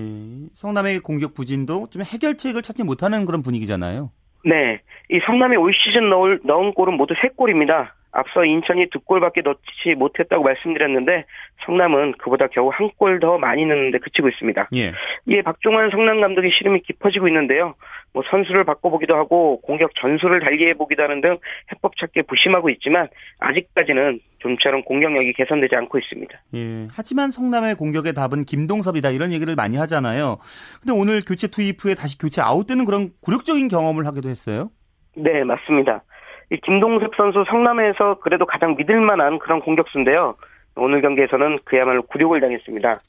성남의 0.55 0.99
공격 0.99 1.33
부진도 1.33 1.87
좀 1.89 2.03
해결책을 2.03 2.61
찾지 2.61 2.83
못하는 2.83 3.25
그런 3.25 3.41
분위기잖아요. 3.43 4.11
네, 4.45 4.79
이 5.09 5.19
성남이 5.25 5.55
올 5.57 5.73
시즌 5.73 6.09
넣을, 6.09 6.39
넣은 6.43 6.73
골은 6.73 6.93
모두 6.95 7.13
3골입니다. 7.15 7.89
앞서 8.11 8.45
인천이 8.45 8.89
두 8.91 8.99
골밖에 8.99 9.41
넣지 9.41 9.95
못했다고 9.97 10.43
말씀드렸는데 10.43 11.25
성남은 11.65 12.13
그보다 12.19 12.47
겨우 12.47 12.69
한 12.71 12.89
골 12.97 13.19
더 13.19 13.37
많이 13.39 13.65
넣는데 13.65 13.97
그치고 13.99 14.29
있습니다. 14.29 14.69
예. 14.75 14.93
이에 15.27 15.41
박종환 15.41 15.89
성남 15.89 16.21
감독의 16.21 16.51
시름이 16.57 16.81
깊어지고 16.81 17.27
있는데요. 17.27 17.73
뭐 18.13 18.23
선수를 18.29 18.63
바꿔보기도 18.63 19.15
하고 19.15 19.59
공격 19.61 19.91
전술을 19.99 20.39
달리해보기도 20.41 21.01
하는 21.03 21.21
등 21.21 21.37
해법 21.71 21.97
찾기에 21.97 22.23
부심하고 22.23 22.69
있지만 22.69 23.07
아직까지는 23.39 24.19
좀처럼 24.39 24.83
공격력이 24.83 25.33
개선되지 25.33 25.75
않고 25.75 25.97
있습니다. 25.97 26.37
예. 26.55 26.87
하지만 26.91 27.31
성남의 27.31 27.75
공격의 27.75 28.13
답은 28.13 28.45
김동섭이다 28.45 29.09
이런 29.09 29.31
얘기를 29.31 29.55
많이 29.55 29.77
하잖아요. 29.77 30.37
근데 30.81 30.93
오늘 30.93 31.21
교체 31.21 31.47
투입 31.47 31.83
후에 31.83 31.95
다시 31.95 32.17
교체 32.17 32.41
아웃되는 32.41 32.85
그런 32.85 33.09
굴욕적인 33.21 33.67
경험을 33.67 34.05
하기도 34.05 34.29
했어요. 34.29 34.69
네, 35.15 35.43
맞습니다. 35.43 36.03
이 36.51 36.57
김동섭 36.57 37.15
선수 37.15 37.43
성남에서 37.49 38.19
그래도 38.19 38.45
가장 38.45 38.75
믿을 38.75 38.99
만한 38.99 39.39
그런 39.39 39.59
공격수인데요. 39.61 40.35
오늘 40.75 41.01
경기에서는 41.01 41.59
그야말로 41.65 42.03
굴욕을 42.03 42.41
당했습니다. 42.41 42.99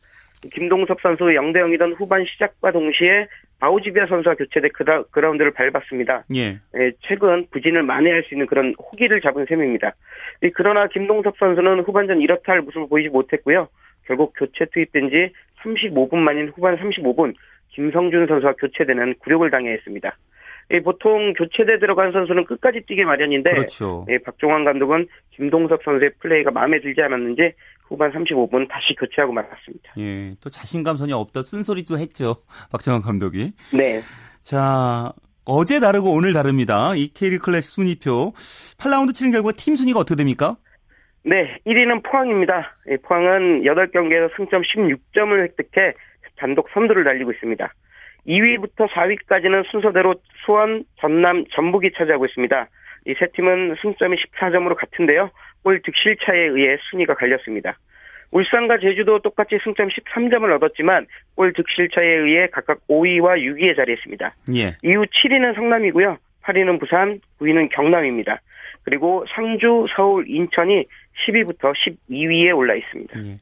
김동섭 0.53 1.01
선수 1.01 1.25
0대 1.25 1.57
0이던 1.57 1.99
후반 1.99 2.25
시작과 2.25 2.73
동시에 2.73 3.27
바우지비아 3.61 4.07
선수와 4.07 4.35
교체돼 4.35 4.69
그라, 4.69 5.05
그라운드를 5.05 5.53
밟았습니다. 5.53 6.25
예. 6.35 6.59
예. 6.77 6.93
최근 7.01 7.47
부진을 7.51 7.83
만회할 7.83 8.25
수 8.25 8.35
있는 8.35 8.47
그런 8.47 8.75
호기를 8.79 9.21
잡은 9.21 9.47
셈입니다. 9.47 9.95
그러나 10.55 10.87
김동섭 10.89 11.37
선수는 11.39 11.81
후반전 11.81 12.21
이렇다 12.21 12.53
할 12.53 12.63
모습을 12.63 12.89
보이지 12.89 13.09
못했고요. 13.09 13.69
결국 14.07 14.35
교체 14.37 14.67
투입된 14.73 15.11
지 15.11 15.33
35분 15.63 16.17
만인 16.17 16.49
후반 16.49 16.77
35분 16.77 17.35
김성준 17.71 18.27
선수와 18.27 18.53
교체되는 18.55 19.15
굴욕을 19.21 19.51
당해 19.51 19.73
했습니다. 19.73 20.17
예, 20.71 20.81
보통 20.81 21.35
교체돼 21.35 21.79
들어간 21.79 22.13
선수는 22.13 22.45
끝까지 22.45 22.83
뛰게 22.87 23.05
마련인데 23.05 23.51
그렇죠. 23.51 24.07
예, 24.09 24.19
박종환 24.19 24.65
감독은 24.65 25.07
김동섭 25.31 25.83
선수의 25.83 26.13
플레이가 26.21 26.51
마음에 26.51 26.81
들지 26.81 27.03
않았는지 27.03 27.53
후반 27.89 28.13
35분 28.13 28.69
다시 28.69 28.95
교체하고 28.99 29.33
말았습니다. 29.33 29.93
예, 29.99 30.35
또 30.41 30.51
자신감 30.51 30.97
전혀 30.97 31.17
없다 31.17 31.43
쓴소리도 31.43 31.99
했죠. 31.99 32.37
박종환 32.73 33.03
감독이. 33.03 33.53
네. 33.73 34.01
자, 34.43 35.13
어제 35.45 35.81
다르고 35.81 36.13
오늘 36.13 36.33
다릅니다. 36.33 36.95
이 36.97 37.09
K리그 37.09 37.45
클래식 37.47 37.73
순위표. 37.73 38.33
8라운드 38.79 39.15
치는 39.15 39.33
결과 39.33 39.53
팀 39.53 39.75
순위가 39.75 40.01
어떻게 40.01 40.17
됩니까? 40.17 40.57
네, 41.25 41.59
1위는 41.67 42.03
포항입니다. 42.03 42.77
예, 42.91 42.97
포항은 42.99 43.63
8경기에서 43.63 44.37
승점 44.37 44.63
16점을 44.63 45.43
획득해 45.43 45.95
단독 46.37 46.69
선두를 46.75 47.05
달리고 47.05 47.33
있습니다. 47.33 47.73
2위부터 48.27 48.89
4위까지는 48.91 49.71
순서대로 49.71 50.15
수원, 50.45 50.85
전남, 51.01 51.45
전북이 51.55 51.93
차지하고 51.97 52.27
있습니다. 52.27 52.69
이 53.07 53.15
세 53.19 53.27
팀은 53.35 53.77
승점이 53.83 54.17
14점으로 54.17 54.75
같은데요. 54.77 55.31
골 55.63 55.81
득실 55.83 56.17
차에 56.25 56.39
의해 56.39 56.77
순위가 56.91 57.15
갈렸습니다. 57.15 57.79
울산과 58.31 58.79
제주도 58.79 59.21
똑같이 59.21 59.59
승점 59.63 59.89
13점을 59.89 60.51
얻었지만 60.57 61.07
골 61.37 61.53
득실 61.53 61.89
차에 61.95 62.07
의해 62.07 62.49
각각 62.49 62.79
5위와 62.89 63.39
6위에 63.39 63.77
자리했습니다. 63.77 64.35
예. 64.57 64.77
이후 64.83 65.05
7위는 65.05 65.55
성남이고요. 65.55 66.19
8위는 66.43 66.81
부산, 66.81 67.21
9위는 67.41 67.71
경남입니다. 67.71 68.41
그리고 68.83 69.25
상주, 69.35 69.87
서울, 69.97 70.29
인천이 70.29 70.85
10위부터 71.27 71.73
12위에 72.11 72.55
올라 72.57 72.75
있습니다. 72.75 73.19
예. 73.25 73.39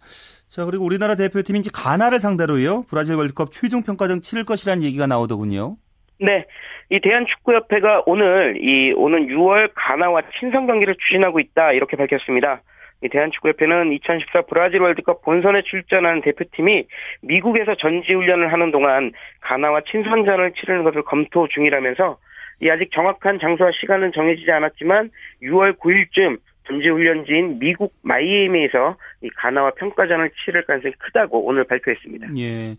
자, 0.49 0.67
그리고 0.67 0.85
우리나라 0.85 1.15
대표팀인지 1.15 1.71
가나를 1.73 2.21
상대로요. 2.21 2.85
브라질 2.89 3.15
월드컵 3.15 3.51
최종 3.53 3.83
평가전 3.83 4.21
치를 4.21 4.45
것이라는 4.45 4.83
얘기가 4.85 5.07
나오더군요. 5.07 5.77
네. 6.21 6.45
이 6.93 7.01
대한축구협회가 7.01 8.03
오늘 8.05 8.59
이 8.61 8.93
오는 8.93 9.27
6월 9.27 9.71
가나와 9.75 10.21
친선 10.39 10.67
경기를 10.67 10.95
추진하고 10.97 11.41
있다 11.41 11.73
이렇게 11.73 11.97
밝혔습니다. 11.97 12.61
이 13.03 13.09
대한축구협회는 13.09 13.95
2014 13.95 14.43
브라질 14.43 14.83
월드컵 14.83 15.23
본선에 15.23 15.63
출전한 15.63 16.21
대표팀이 16.21 16.85
미국에서 17.23 17.77
전지훈련을 17.77 18.53
하는 18.53 18.71
동안 18.73 19.13
가나와 19.41 19.81
친선전을 19.91 20.53
치르는 20.53 20.85
것을 20.85 21.03
검토 21.05 21.49
중이라면서 21.49 22.19
이 22.61 22.69
아직 22.69 22.91
정확한 22.93 23.39
장소와 23.41 23.71
시간은 23.81 24.13
정해지지 24.13 24.51
않았지만 24.51 25.11
6월 25.45 25.79
9일쯤 25.79 26.41
전지훈련지인 26.69 27.59
미국 27.59 27.95
마이애미에서 28.03 28.97
이 29.23 29.31
가나와 29.31 29.71
평가전을 29.71 30.31
치를 30.45 30.67
가능성이 30.67 30.93
크다고 30.99 31.43
오늘 31.43 31.65
발표했습니다. 31.65 32.37
예. 32.37 32.77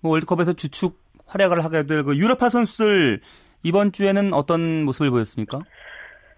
뭐 0.00 0.10
월드컵에서 0.10 0.54
주축 0.54 1.00
활약을 1.28 1.64
하게 1.64 1.86
될 1.86 2.02
그 2.02 2.16
유럽파 2.16 2.48
선수들 2.48 3.20
이번 3.62 3.92
주에는 3.92 4.32
어떤 4.32 4.84
모습을 4.84 5.10
보였습니까? 5.10 5.60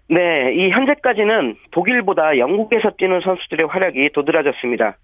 네, 0.09 0.53
이 0.53 0.69
현재까지는 0.69 1.55
독일보다 1.71 2.37
영국에서 2.37 2.91
뛰는 2.97 3.21
선수들의 3.21 3.67
활약이 3.67 4.09
도드라졌습니다. 4.13 4.97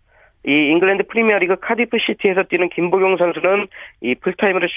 이 0.45 0.51
잉글랜드 0.51 1.07
프리미어리그 1.07 1.57
카디프 1.59 1.97
시티에서 1.99 2.43
뛰는 2.43 2.69
김보경 2.69 3.17
선수는 3.17 3.67
이 4.01 4.15
풀타임으로 4.15 4.67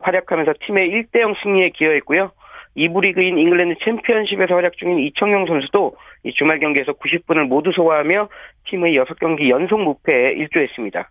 활약하면서 0.00 0.54
팀의 0.66 0.90
1대0 0.90 1.42
승리에 1.42 1.70
기여했고요. 1.70 2.32
2부 2.76 3.02
리그인 3.02 3.38
잉글랜드 3.38 3.76
챔피언십에서 3.84 4.54
활약 4.54 4.76
중인 4.76 4.98
이청용 4.98 5.46
선수도 5.46 5.96
이 6.24 6.32
주말 6.34 6.58
경기에서 6.58 6.92
90분을 6.92 7.46
모두 7.46 7.72
소화하며 7.72 8.28
팀의 8.68 8.98
6경기 8.98 9.48
연속 9.48 9.80
무패에 9.80 10.32
일조했습니다. 10.32 11.08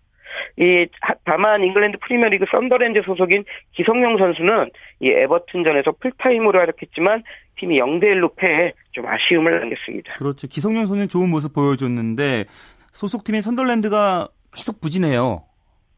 이 0.58 0.88
다만 1.26 1.63
잉글랜드 1.63 1.98
프리미어리그 2.00 2.45
썬더랜드 2.52 3.02
소속인 3.06 3.45
기성용 3.74 4.17
선수는 4.17 4.69
이 5.00 5.10
에버튼전에서 5.10 5.93
풀타임으로 6.00 6.60
활약했지만 6.60 7.24
팀이 7.58 7.80
0대 7.80 8.04
1로 8.04 8.36
패해 8.36 8.74
좀 8.91 9.06
아쉬움을 9.08 9.60
남겼습니다. 9.60 10.13
그렇죠. 10.13 10.48
기성용 10.48 10.86
선수는 10.86 11.08
좋은 11.08 11.30
모습 11.30 11.54
보여줬는데 11.54 12.45
소속팀인 12.91 13.41
썬더랜드가 13.41 14.28
계속 14.56 14.80
부진해요. 14.82 15.43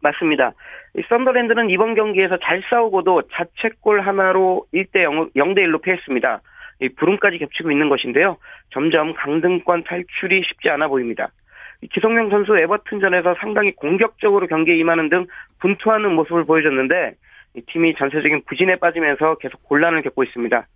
맞습니다. 0.02 0.54
이 0.98 1.02
썬더랜드는 1.10 1.70
이번 1.70 1.96
경기에서 1.96 2.38
잘 2.44 2.64
싸우고도 2.70 3.24
자책골 3.34 4.02
하나로 4.02 4.66
1대 4.74 5.04
0, 5.04 5.30
0대 5.32 5.60
1로 5.60 5.82
패했습니다. 5.82 6.42
이 6.82 6.90
불운까지 6.90 7.40
겹치고 7.40 7.72
있는 7.72 7.90
것인데요. 7.90 8.38
점점 8.72 9.14
강등권 9.14 9.84
탈출이 9.84 10.44
쉽지 10.48 10.70
않아 10.70 10.88
보입니다. 10.88 11.30
기성용 11.94 12.30
선수 12.30 12.58
에버튼전에서 12.58 13.36
상당히 13.40 13.76
공격적으로 13.76 14.48
경기에 14.48 14.78
임하는 14.78 15.10
등 15.10 15.28
분투하는 15.60 16.14
모습을 16.14 16.46
보여줬는데 16.46 17.16
이 17.56 17.62
팀이 17.62 17.96
전체적인 17.96 18.44
부진에 18.48 18.78
빠지면서 18.78 19.36
계속 19.36 19.64
곤란을 19.64 20.02
겪고 20.04 20.24
있습니다. 20.24 20.68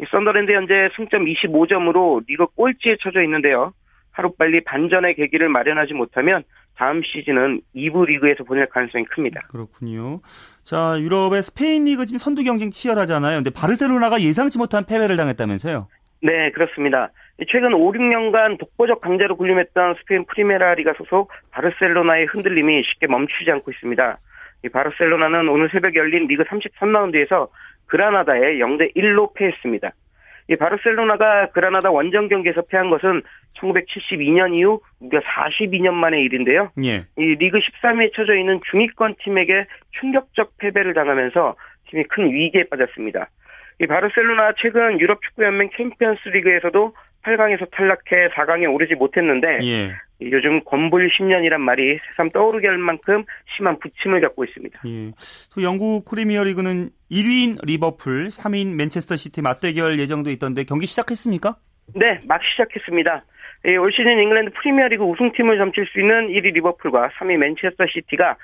이 0.00 0.04
썬더랜드 0.10 0.52
현재 0.52 0.88
승점 0.96 1.24
25점으로 1.24 2.24
리그 2.26 2.46
꼴찌에 2.46 2.96
처져 3.02 3.22
있는데요. 3.22 3.72
하루빨리 4.12 4.64
반전의 4.64 5.14
계기를 5.14 5.48
마련하지 5.48 5.94
못하면 5.94 6.42
다음 6.76 7.02
시즌은 7.02 7.60
2부 7.76 8.06
리그에서 8.06 8.44
보낼 8.44 8.66
가능성이 8.66 9.04
큽니다. 9.04 9.42
그렇군요. 9.48 10.20
자, 10.64 10.96
유럽의 10.98 11.42
스페인 11.42 11.84
리그 11.84 12.06
지금 12.06 12.18
선두 12.18 12.42
경쟁 12.42 12.70
치열하잖아요. 12.70 13.36
근데 13.38 13.50
바르셀로나가 13.50 14.20
예상치 14.20 14.58
못한 14.58 14.86
패배를 14.86 15.16
당했다면서요? 15.16 15.88
네, 16.22 16.50
그렇습니다. 16.52 17.10
최근 17.48 17.72
5, 17.72 17.92
6년간 17.92 18.58
독보적 18.58 19.00
강자로 19.00 19.36
군림했던 19.36 19.94
스페인 20.00 20.24
프리메라 20.26 20.74
리가 20.74 20.94
소속 20.98 21.30
바르셀로나의 21.50 22.26
흔들림이 22.26 22.82
쉽게 22.84 23.06
멈추지 23.06 23.50
않고 23.50 23.70
있습니다. 23.70 24.18
이 24.64 24.68
바르셀로나는 24.68 25.48
오늘 25.48 25.70
새벽 25.70 25.94
열린 25.94 26.26
리그 26.26 26.44
33라운드에서 26.44 27.48
그라나다에 27.86 28.58
0대 28.58 28.94
1로 28.94 29.34
패했습니다. 29.34 29.92
이 30.50 30.56
바르셀로나가 30.56 31.50
그라나다 31.50 31.90
원정 31.90 32.28
경기에서 32.28 32.62
패한 32.62 32.90
것은 32.90 33.22
1972년 33.58 34.54
이후 34.54 34.80
무려 34.98 35.20
42년 35.20 35.92
만의 35.92 36.22
일인데요. 36.24 36.72
예. 36.84 37.04
이 37.16 37.36
리그 37.36 37.58
13위에 37.58 38.12
처져 38.14 38.34
있는 38.34 38.60
중위권 38.70 39.14
팀에게 39.22 39.66
충격적 40.00 40.58
패배를 40.58 40.92
당하면서 40.92 41.54
팀이 41.88 42.04
큰 42.04 42.32
위기에 42.32 42.64
빠졌습니다. 42.64 43.28
이 43.80 43.86
바르셀로나 43.86 44.52
최근 44.58 45.00
유럽 45.00 45.22
축구 45.22 45.44
연맹 45.44 45.70
챔피언스 45.76 46.28
리그에서도 46.28 46.94
8강에서 47.24 47.70
탈락해 47.70 48.28
4강에 48.34 48.72
오르지 48.72 48.94
못했는데 48.94 49.58
예. 49.62 49.92
요즘 50.22 50.62
권불 50.64 51.10
10년이란 51.10 51.58
말이 51.58 51.98
새삼 52.08 52.30
떠오르게 52.30 52.68
할 52.68 52.78
만큼 52.78 53.24
심한 53.56 53.78
부침을 53.78 54.20
겪고 54.20 54.44
있습니다. 54.44 54.80
예. 54.86 55.12
또 55.54 55.62
영국 55.62 56.04
프리미어리그는 56.08 56.90
1위인 57.10 57.64
리버풀, 57.64 58.28
3위인 58.28 58.74
맨체스터 58.74 59.16
시티 59.16 59.42
맞대결 59.42 59.98
예정도 59.98 60.30
있던데 60.30 60.64
경기 60.64 60.86
시작했습니까? 60.86 61.56
네, 61.94 62.20
막 62.26 62.40
시작했습니다. 62.52 63.24
예, 63.66 63.76
올 63.76 63.92
시즌 63.92 64.18
잉글랜드 64.18 64.52
프리미어리그 64.54 65.04
우승팀을 65.04 65.58
점칠 65.58 65.86
수 65.86 66.00
있는 66.00 66.28
1위 66.28 66.54
리버풀과 66.54 67.10
3위 67.18 67.36
맨체스터 67.36 67.84
시티가 67.92 68.36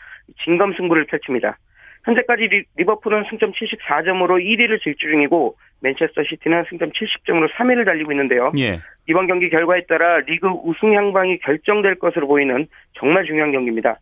진검승부를 0.44 1.06
펼칩니다. 1.06 1.58
현재까지 2.04 2.66
리, 2.76 2.84
버풀은 2.84 3.24
승점 3.30 3.52
74점으로 3.52 4.40
1위를 4.42 4.80
질주 4.82 5.08
중이고 5.10 5.56
맨체스터 5.80 6.22
시티는 6.24 6.64
승점 6.68 6.90
70점으로 6.90 7.50
3위를 7.52 7.84
달리고 7.84 8.12
있는데요. 8.12 8.52
예. 8.58 8.80
이번 9.08 9.26
경기 9.26 9.48
결과에 9.50 9.84
따라 9.88 10.18
리그 10.20 10.48
우승 10.48 10.94
향방이 10.94 11.38
결정될 11.38 11.96
것으로 11.96 12.26
보이는 12.26 12.66
정말 12.98 13.24
중요한 13.24 13.52
경기입니다. 13.52 13.98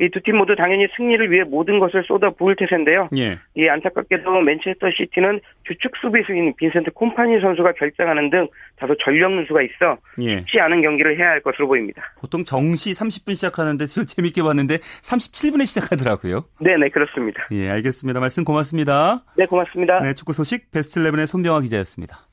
이 0.00 0.08
두 0.10 0.20
팀 0.22 0.36
모두 0.36 0.54
당연히 0.54 0.86
승리를 0.96 1.30
위해 1.30 1.42
모든 1.44 1.78
것을 1.80 2.04
쏟아 2.04 2.30
부을 2.30 2.54
태세인데요. 2.56 3.08
예. 3.16 3.38
이 3.56 3.68
안타깝게도 3.68 4.40
맨체스터 4.42 4.86
시티는 4.96 5.40
주축 5.66 5.90
수비수인 6.00 6.54
빈센트 6.56 6.90
콤파니 6.92 7.40
선수가 7.40 7.72
결정하는 7.72 8.30
등 8.30 8.46
다소 8.76 8.94
전력 9.04 9.32
누수가 9.32 9.62
있어 9.62 9.98
예. 10.20 10.38
쉽지 10.40 10.60
않은 10.60 10.82
경기를 10.82 11.18
해야 11.18 11.30
할 11.30 11.40
것으로 11.40 11.66
보입니다. 11.66 12.02
보통 12.20 12.44
정시 12.44 12.92
30분 12.92 13.34
시작하는데 13.34 13.86
저 13.86 14.04
재밌게 14.04 14.42
봤는데 14.42 14.78
37분에 14.78 15.66
시작하더라고요. 15.66 16.44
네네 16.60 16.90
그렇습니다. 16.90 17.48
예 17.50 17.68
알겠습니다. 17.70 18.20
말씀 18.20 18.44
고맙습니다. 18.44 19.24
네 19.36 19.46
고맙습니다. 19.46 20.00
네 20.00 20.12
축구 20.14 20.32
소식 20.32 20.70
베스트 20.70 21.00
11의 21.00 21.26
손병화 21.26 21.60
기자였습니다. 21.62 22.27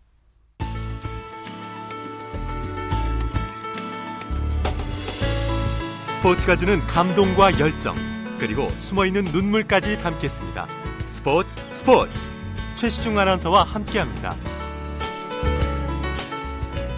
스포츠가 6.26 6.56
주는 6.56 6.80
감동과 6.80 7.60
열정, 7.60 7.94
그리고 8.40 8.68
숨어있는 8.70 9.26
눈물까지 9.26 10.00
담겠습니다. 10.00 10.68
스포츠 11.06 11.56
스포츠 11.70 12.32
최시중 12.74 13.16
아나운서와 13.20 13.62
함께합니다. 13.62 14.34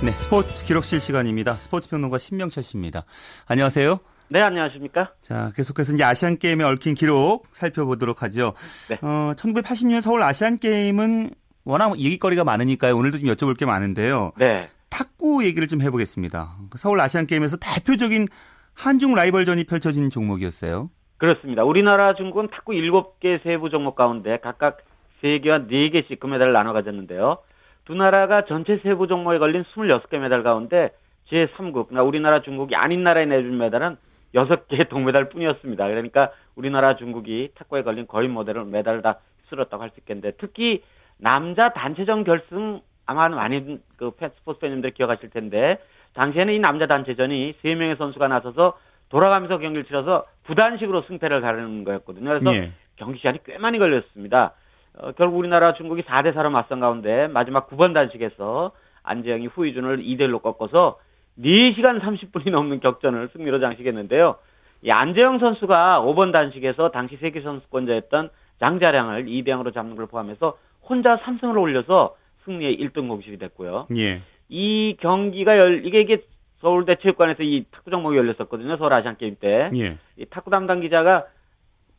네, 0.02 0.12
스포츠 0.12 0.64
기록실 0.64 1.02
시간입니다. 1.02 1.56
스포츠 1.56 1.90
평론가 1.90 2.20
신명철 2.20 2.64
씨입니다. 2.64 3.04
안녕하세요. 3.48 4.00
네, 4.30 4.40
안녕하십니까? 4.40 5.12
자, 5.22 5.52
계속해서 5.58 5.96
이제 5.96 6.06
아시안 6.06 6.38
게임에 6.38 6.64
얽힌 6.64 6.96
기록 6.96 7.48
살펴보도록 7.52 8.24
하죠. 8.24 8.54
네. 8.88 8.98
어, 9.02 9.34
1980년 9.36 10.02
서울 10.02 10.24
아시안 10.24 10.58
게임은 10.58 11.32
워낙 11.66 12.00
얘기거리가 12.00 12.46
많으니까요. 12.46 12.96
오늘도 12.96 13.18
좀 13.18 13.28
여쭤볼 13.28 13.58
게 13.58 13.66
많은데요. 13.66 14.32
네. 14.38 14.70
탁구 14.88 15.44
얘기를 15.44 15.68
좀 15.68 15.82
해보겠습니다. 15.82 16.56
서울 16.78 17.02
아시안 17.02 17.28
게임에서 17.28 17.58
대표적인 17.58 18.30
한중 18.78 19.16
라이벌전이 19.16 19.64
펼쳐진 19.64 20.10
종목이었어요. 20.10 20.90
그렇습니다. 21.18 21.64
우리나라 21.64 22.14
중국은 22.14 22.48
탁구 22.50 22.74
7개 22.74 23.42
세부 23.44 23.70
종목 23.72 23.96
가운데 23.96 24.38
각각 24.38 24.78
3개와 25.24 25.68
4개씩 25.68 26.20
금메달을 26.20 26.54
나눠 26.54 26.74
가졌는데요. 26.74 27.40
두 27.86 27.96
나라가 27.96 28.46
전체 28.46 28.78
세부 28.84 29.08
종목에 29.08 29.40
걸린 29.40 29.64
26개 29.64 30.20
메달 30.20 30.44
가운데 30.44 30.92
제3국, 31.32 31.88
그러니까 31.88 32.04
우리나라 32.04 32.42
중국이 32.42 32.76
아닌 32.76 33.04
나라에 33.04 33.26
내준 33.26 33.58
메달은 33.58 33.98
6개의 34.36 34.90
동메달 34.90 35.30
뿐이었습니다. 35.30 35.88
그러니까 35.88 36.32
우리나라 36.56 36.96
중국이 36.98 37.50
탁구에 37.56 37.82
걸린 37.82 38.06
거의 38.06 38.28
모델을 38.28 38.66
메달을 38.66 39.02
다 39.02 39.20
쓸었다고 39.50 39.82
할 39.82 39.90
수 39.90 40.00
있겠는데 40.02 40.34
특히 40.38 40.84
남자 41.18 41.74
단체전 41.74 42.26
결승 42.26 42.82
아마 43.08 43.28
많은 43.30 43.82
그 43.96 44.12
스포츠 44.36 44.60
팬님들 44.60 44.92
기억하실 44.92 45.32
텐데 45.32 45.80
당시에는 46.18 46.54
이 46.54 46.60
남자 46.60 46.88
단체전이 46.88 47.54
3명의 47.64 47.98
선수가 47.98 48.28
나서서 48.28 48.78
돌아가면서 49.10 49.60
경기를 49.60 49.86
치러서 49.86 50.26
부단식으로 50.46 51.04
승패를 51.04 51.42
가르는 51.42 51.84
거였거든요. 51.84 52.28
그래서 52.28 52.54
예. 52.56 52.72
경기 52.98 53.20
시간이 53.20 53.40
꽤 53.46 53.58
많이 53.60 53.78
걸렸습니다. 53.78 54.54
어, 54.98 55.12
결국 55.12 55.38
우리나라 55.38 55.76
중국이 55.76 56.02
4대 56.02 56.34
4로 56.34 56.50
맞선 56.50 56.80
가운데 56.80 57.28
마지막 57.28 57.70
9번 57.70 57.94
단식에서 57.94 58.72
안재영이 59.04 59.48
후이준을 59.48 60.00
2대 60.00 60.22
1로 60.22 60.42
꺾어서 60.42 60.98
4시간 61.40 62.02
30분이 62.02 62.50
넘는 62.50 62.80
격전을 62.80 63.30
승리로 63.34 63.60
장식했는데요. 63.60 64.36
이 64.82 64.92
안재영 64.92 65.40
선수가 65.40 66.02
5번 66.02 66.32
단식에서 66.32 66.90
당시 66.90 67.16
세계 67.18 67.42
선수권자였던 67.42 68.30
장자량을 68.60 69.26
2대 69.26 69.50
0으로 69.50 69.72
잡는 69.74 69.96
걸 69.96 70.08
포함해서 70.08 70.58
혼자 70.82 71.18
3승을 71.18 71.60
올려서 71.62 72.16
승리의 72.46 72.78
1등 72.80 73.08
공식이 73.08 73.38
됐고요. 73.38 73.88
예. 73.96 74.22
이 74.50 74.96
경기가 75.00 75.58
열 75.58 75.86
이게 75.86 76.02
이게 76.02 76.24
서울대 76.60 76.96
체육관에서 76.96 77.44
이 77.44 77.66
탁구 77.72 77.92
종목이 77.92 78.18
열렸었거든요. 78.18 78.78
서울 78.78 78.94
아시안 78.94 79.18
게임 79.18 79.36
때. 79.40 79.70
예. 79.76 79.98
이 80.18 80.26
탁구 80.26 80.50
담당 80.50 80.80
기자가 80.82 81.26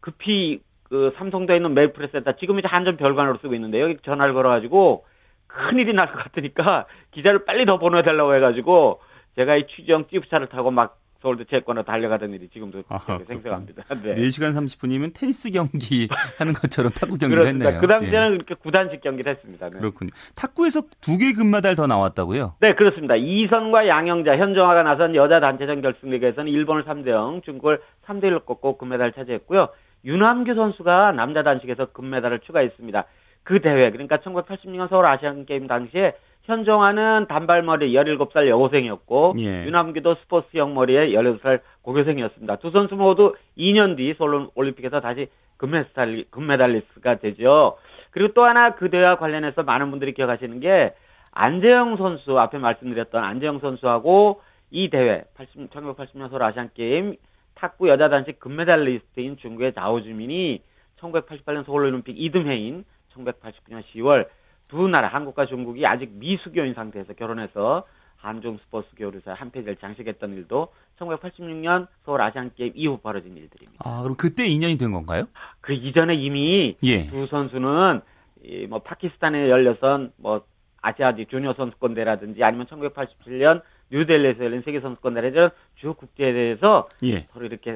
급히 0.00 0.60
그 0.84 1.12
삼성도에 1.16 1.56
있는 1.56 1.74
메일프레스에다 1.74 2.36
지금 2.36 2.58
이제 2.58 2.66
한전 2.66 2.96
별관으로 2.96 3.38
쓰고 3.38 3.54
있는데 3.54 3.80
여기 3.80 3.98
전화를 4.02 4.32
걸어가지고 4.34 5.04
큰일이 5.46 5.92
날 5.92 6.06
것 6.08 6.18
같으니까 6.24 6.86
기자를 7.12 7.44
빨리 7.44 7.66
더 7.66 7.78
보내달라고 7.78 8.34
해가지고 8.34 9.00
제가 9.36 9.56
이 9.56 9.66
취재형 9.66 10.06
찌프차를 10.10 10.48
타고 10.48 10.70
막 10.70 10.98
서울대 11.20 11.44
체육관으로 11.44 11.84
달려가던 11.84 12.32
일이 12.32 12.48
지금도 12.48 12.84
아하, 12.88 13.18
생생합니다. 13.26 13.82
네. 14.02 14.14
4시간 14.14 14.54
30분이면 14.54 15.14
테니스 15.14 15.50
경기 15.50 16.08
하는 16.38 16.52
것처럼 16.52 16.92
탁구 16.92 17.18
경기를 17.18 17.46
했네요. 17.48 17.80
그 17.80 17.86
당시에는 17.88 18.38
예. 18.48 18.54
구단식 18.54 19.00
경기를 19.00 19.32
했습니다. 19.34 19.68
네. 19.68 19.78
그렇군요. 19.78 20.10
탁구에서 20.36 20.82
두 21.00 21.18
개 21.18 21.32
금메달 21.32 21.74
더 21.74 21.88
나왔다고요? 21.88 22.54
네, 22.60 22.76
그렇습니다. 22.76 23.16
이선과 23.16 23.88
양영자, 23.88 24.36
현정화가 24.36 24.84
나선 24.84 25.16
여자 25.16 25.40
단체전 25.40 25.82
결승리그에서는 25.82 26.48
일본을 26.52 26.84
3대 26.84 27.08
0, 27.08 27.42
중국을 27.42 27.80
3대 28.06 28.24
1로 28.26 28.44
꺾고 28.46 28.78
금메달을 28.78 29.12
차지했고요. 29.14 29.68
윤함규 30.04 30.54
선수가 30.54 31.12
남자 31.12 31.42
단식에서 31.42 31.86
금메달을 31.86 32.38
추가했습니다. 32.40 33.04
그 33.42 33.60
대회, 33.60 33.90
그러니까 33.90 34.18
1986년 34.18 34.88
서울 34.88 35.06
아시안 35.06 35.44
게임 35.44 35.66
당시에 35.66 36.12
현정아는 36.48 37.26
단발머리 37.28 37.92
17살 37.92 38.48
여고생이었고 38.48 39.34
예. 39.38 39.64
유남기도 39.64 40.14
스포츠형 40.14 40.74
머리에 40.74 41.10
18살 41.10 41.60
고교생이었습니다. 41.82 42.56
두 42.56 42.70
선수 42.70 42.96
모두 42.96 43.34
2년 43.58 43.98
뒤 43.98 44.14
서울 44.16 44.48
올림픽에서 44.54 45.00
다시 45.00 45.28
금메달, 45.58 46.24
금메달리스트가 46.30 47.16
되죠. 47.16 47.76
그리고 48.10 48.32
또 48.32 48.44
하나 48.44 48.74
그 48.74 48.88
대회와 48.88 49.18
관련해서 49.18 49.62
많은 49.62 49.90
분들이 49.90 50.14
기억하시는 50.14 50.58
게 50.60 50.94
안재영 51.32 51.98
선수 51.98 52.38
앞에 52.38 52.56
말씀드렸던 52.56 53.22
안재영 53.22 53.58
선수하고 53.58 54.40
이 54.70 54.88
대회 54.88 55.24
80, 55.34 55.70
1980년 55.70 56.30
서울 56.30 56.42
아시안 56.42 56.70
게임 56.72 57.16
탁구 57.56 57.90
여자 57.90 58.08
단식 58.08 58.40
금메달리스트인 58.40 59.36
중국의 59.36 59.74
자오주민이 59.74 60.62
1988년 60.98 61.66
서울 61.66 61.84
올림픽 61.84 62.18
이듬해인 62.18 62.84
1989년 63.12 63.82
10월 63.92 64.26
두 64.68 64.88
나라 64.88 65.08
한국과 65.08 65.46
중국이 65.46 65.86
아직 65.86 66.10
미수교인 66.12 66.74
상태에서 66.74 67.14
결혼해서 67.14 67.84
한중 68.18 68.58
스포츠 68.64 68.88
교류사 68.96 69.32
한 69.32 69.50
페이지를 69.50 69.76
장식했던 69.76 70.34
일도 70.34 70.68
1986년 70.98 71.86
서울 72.04 72.20
아시안 72.20 72.50
게임 72.56 72.72
이후 72.74 72.98
벌어진 72.98 73.36
일들입니다. 73.36 73.84
아 73.84 74.02
그럼 74.02 74.16
그때 74.16 74.46
인연이 74.46 74.76
된 74.76 74.92
건가요? 74.92 75.24
그 75.60 75.72
이전에 75.72 76.14
이미 76.14 76.76
예. 76.82 77.06
두 77.06 77.26
선수는 77.28 78.00
이뭐 78.44 78.80
파키스탄에 78.80 79.48
열렸던 79.48 80.12
뭐 80.16 80.44
아시아지 80.82 81.26
주니어 81.26 81.54
선수권 81.54 81.94
대라든지 81.94 82.42
아니면 82.42 82.66
1987년 82.66 83.62
뉴델리에서 83.90 84.44
열린 84.44 84.62
세계 84.62 84.80
선수권 84.80 85.14
대회전 85.14 85.50
주 85.76 85.94
국제대회에서 85.94 86.84
예. 87.04 87.26
서로 87.32 87.46
이렇게 87.46 87.74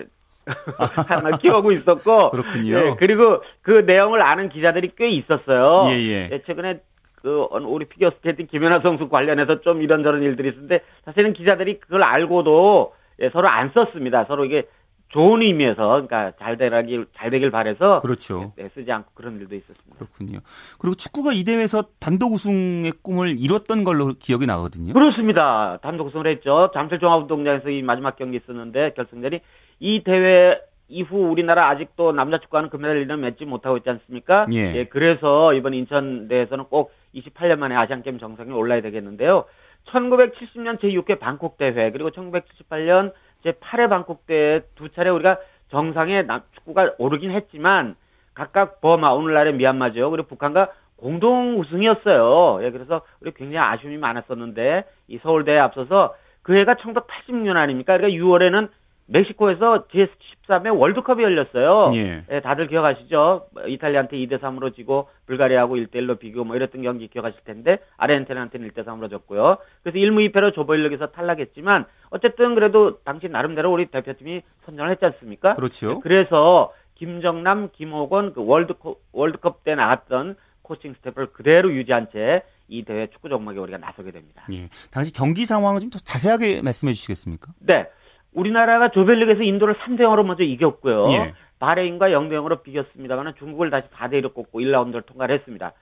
사랑 1.08 1.36
키우고 1.36 1.72
있었고 1.72 2.30
그렇군요. 2.30 2.76
예, 2.76 2.96
그리고 2.98 3.42
그 3.62 3.70
내용을 3.86 4.22
아는 4.22 4.48
기자들이 4.48 4.92
꽤 4.96 5.10
있었어요. 5.10 5.90
예, 5.90 5.98
예. 5.98 6.28
예, 6.32 6.42
최근에 6.46 6.80
그 7.16 7.46
우리 7.64 7.84
피겨스케이팅 7.84 8.48
김연아 8.48 8.80
선수 8.80 9.08
관련해서 9.08 9.60
좀 9.60 9.82
이런저런 9.82 10.22
일들이 10.22 10.48
있었는데 10.48 10.80
사실은 11.04 11.32
기자들이 11.32 11.78
그걸 11.80 12.02
알고도 12.02 12.94
예, 13.20 13.30
서로 13.30 13.48
안 13.48 13.70
썼습니다. 13.72 14.24
서로 14.24 14.44
이게 14.44 14.66
좋은 15.12 15.42
의미에서 15.42 16.06
그러니까 16.06 16.32
잘 16.38 16.56
되길 16.56 17.06
잘 17.14 17.30
되길 17.30 17.50
바래서 17.50 18.00
그렇죠. 18.00 18.54
네, 18.56 18.70
쓰지 18.74 18.90
않고 18.90 19.10
그런 19.14 19.38
일도 19.38 19.54
있었습니다. 19.54 19.96
그렇군요. 19.98 20.38
그리고 20.80 20.96
축구가 20.96 21.32
이 21.34 21.44
대회에서 21.44 21.84
단독 22.00 22.32
우승의 22.32 22.92
꿈을 23.02 23.36
이뤘던 23.38 23.84
걸로 23.84 24.14
기억이 24.18 24.46
나거든요. 24.46 24.94
그렇습니다. 24.94 25.78
단독 25.82 26.06
우승을 26.06 26.26
했죠. 26.28 26.70
잠실 26.72 26.98
종합운동장에서 26.98 27.68
이 27.68 27.82
마지막 27.82 28.16
경기 28.16 28.38
있었는데 28.38 28.94
결승전이 28.96 29.40
이 29.80 30.02
대회 30.04 30.60
이후 30.88 31.30
우리나라 31.30 31.68
아직도 31.70 32.12
남자 32.12 32.38
축구하는 32.38 32.68
금메달 32.68 32.98
리는 32.98 33.20
맺지 33.20 33.46
못하고 33.46 33.78
있지 33.78 33.88
않습니까? 33.88 34.46
예. 34.52 34.76
예. 34.76 34.84
그래서 34.84 35.54
이번 35.54 35.74
인천 35.74 36.28
대회에서는 36.28 36.64
꼭 36.66 36.92
28년 37.14 37.58
만에 37.58 37.74
아시안 37.74 38.02
게임 38.02 38.18
정상에 38.18 38.52
올라야 38.52 38.82
되겠는데요. 38.82 39.46
1970년 39.86 40.78
제6회 40.80 41.18
방콕 41.18 41.56
대회 41.56 41.90
그리고 41.90 42.10
1978년 42.10 43.12
제8회 43.44 43.88
방콕 43.88 44.26
대회 44.26 44.60
두 44.74 44.90
차례 44.90 45.10
우리가 45.10 45.38
정상에 45.70 46.26
축구가 46.56 46.92
오르긴 46.98 47.30
했지만 47.32 47.96
각각 48.34 48.80
버마 48.80 49.10
오늘날의 49.10 49.54
미얀마죠. 49.54 50.10
그리고 50.10 50.28
북한과 50.28 50.68
공동 50.96 51.58
우승이었어요. 51.58 52.64
예, 52.64 52.70
그래서 52.70 53.02
우리 53.20 53.32
굉장히 53.32 53.58
아쉬움이 53.58 53.96
많았었는데 53.96 54.84
이 55.08 55.18
서울대에 55.18 55.58
앞서서 55.58 56.14
그 56.42 56.54
해가 56.56 56.74
1980년 56.74 57.56
아닙니까? 57.56 57.96
그러니까 57.96 58.22
6월에는 58.22 58.68
멕시코에서 59.12 59.86
제13회 59.88 60.76
월드컵이 60.78 61.22
열렸어요. 61.22 61.90
예. 61.94 62.24
예. 62.30 62.40
다들 62.40 62.66
기억하시죠? 62.66 63.46
이탈리아한테 63.66 64.16
2대 64.16 64.40
3으로 64.40 64.74
지고 64.74 65.08
불가리아하고 65.26 65.76
1대 65.76 65.96
1로 65.96 66.18
비교 66.18 66.44
뭐 66.44 66.56
이랬던 66.56 66.82
경기 66.82 67.08
기억하실 67.08 67.40
텐데 67.44 67.78
아르헨티나한테는 67.98 68.68
1대 68.70 68.84
3으로 68.84 69.10
졌고요. 69.10 69.58
그래서 69.82 69.98
1무 69.98 70.32
2패로 70.32 70.54
조별력에서 70.54 71.08
탈락했지만 71.08 71.84
어쨌든 72.10 72.54
그래도 72.54 72.98
당시 73.04 73.28
나름대로 73.28 73.72
우리 73.72 73.86
대표팀이 73.86 74.42
선전을 74.64 74.90
했지 74.92 75.04
않습니까? 75.04 75.54
그렇죠. 75.54 76.00
그래서 76.00 76.72
김정남, 76.94 77.70
김호건 77.72 78.32
그 78.32 78.44
월드컵 78.44 78.98
월드컵 79.12 79.64
때 79.64 79.74
나왔던 79.74 80.36
코칭 80.62 80.94
스태프를 80.94 81.32
그대로 81.32 81.72
유지한 81.72 82.08
채 82.12 82.42
이 82.68 82.84
대회 82.84 83.06
축구 83.08 83.28
종목에 83.28 83.58
우리가 83.58 83.76
나서게 83.76 84.12
됩니다. 84.12 84.44
예. 84.50 84.68
당시 84.90 85.12
경기 85.12 85.44
상황을 85.44 85.80
좀 85.80 85.90
더 85.90 85.98
자세하게 85.98 86.62
말씀해 86.62 86.94
주시겠습니까? 86.94 87.52
네. 87.60 87.86
우리나라가 88.34 88.90
조별리그에서 88.90 89.42
인도를 89.42 89.74
3대 89.74 90.00
0으로 90.00 90.24
먼저 90.24 90.42
이겼고요. 90.42 91.04
예. 91.10 91.34
바레인과 91.58 92.08
0대 92.08 92.32
0으로 92.32 92.62
비겼습니다만 92.62 93.34
중국을 93.38 93.70
다시 93.70 93.86
4대 93.88 94.20
1로 94.22 94.34
꺾고 94.34 94.60
1라운드를 94.60 95.06
통과를 95.06 95.34
했습니다. 95.36 95.72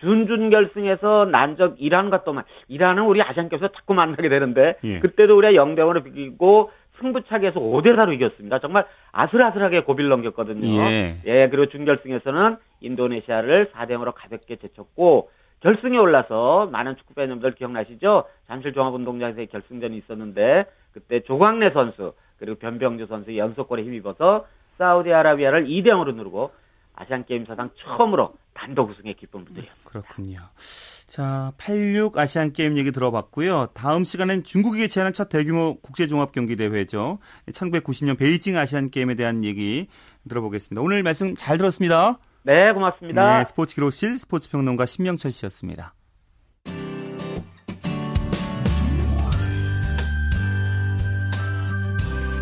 준준 0.00 0.50
결승에서 0.50 1.26
난적 1.26 1.76
이란과 1.78 2.24
또 2.24 2.32
만 2.32 2.44
이란은 2.68 3.04
우리 3.04 3.22
아시안컵에서 3.22 3.68
자꾸 3.68 3.94
만나게 3.94 4.28
되는데 4.28 4.76
예. 4.84 4.98
그때도 5.00 5.36
우리가 5.36 5.52
0대 5.62 5.78
0으로 5.80 6.02
비기고 6.04 6.70
승부차기에서 7.00 7.60
5대 7.60 7.94
4로 7.96 8.12
이겼습니다. 8.14 8.58
정말 8.58 8.84
아슬아슬하게 9.12 9.82
고비를 9.84 10.10
넘겼거든요. 10.10 10.68
예. 10.80 11.16
예, 11.26 11.48
그리고 11.48 11.66
준결승에서는 11.66 12.56
인도네시아를 12.80 13.70
4대 13.72 13.90
0으로 13.92 14.12
가볍게 14.14 14.56
제쳤고 14.56 15.30
결승에 15.60 15.96
올라서 15.98 16.68
많은 16.72 16.96
축구 16.96 17.14
팬님들 17.14 17.54
기억나시죠? 17.54 18.24
잠실 18.48 18.72
종합운동장에서의 18.72 19.46
결승전이 19.48 19.96
있었는데 19.98 20.64
그때 20.92 21.22
조광래 21.22 21.70
선수 21.72 22.14
그리고 22.38 22.58
변병주 22.58 23.06
선수 23.06 23.36
연속골에 23.36 23.82
힘입어서 23.84 24.46
사우디아라비아를 24.78 25.66
2대 25.66 25.88
0으로 25.88 26.14
누르고 26.14 26.50
아시안 26.94 27.24
게임 27.24 27.44
사상 27.46 27.70
처음으로 27.78 28.34
단독 28.54 28.90
우승의 28.90 29.14
기쁨을 29.14 29.46
누렸습니다. 29.50 29.80
그렇군요. 29.84 30.38
자, 31.06 31.52
86 31.58 32.16
아시안 32.18 32.52
게임 32.52 32.76
얘기 32.76 32.92
들어봤고요. 32.92 33.68
다음 33.74 34.04
시간엔 34.04 34.44
중국이 34.44 34.78
개최하는 34.80 35.12
첫 35.12 35.28
대규모 35.28 35.78
국제 35.80 36.06
종합 36.06 36.32
경기 36.32 36.56
대회죠. 36.56 37.18
1990년 37.48 38.18
베이징 38.18 38.56
아시안 38.56 38.90
게임에 38.90 39.16
대한 39.16 39.44
얘기 39.44 39.88
들어보겠습니다. 40.28 40.80
오늘 40.80 41.02
말씀 41.02 41.34
잘 41.34 41.58
들었습니다. 41.58 42.18
네, 42.42 42.72
고맙습니다. 42.72 43.38
네, 43.38 43.44
스포츠 43.44 43.74
기록실 43.74 44.18
스포츠 44.18 44.50
평론가 44.50 44.86
신명철 44.86 45.32
씨였습니다. 45.32 45.94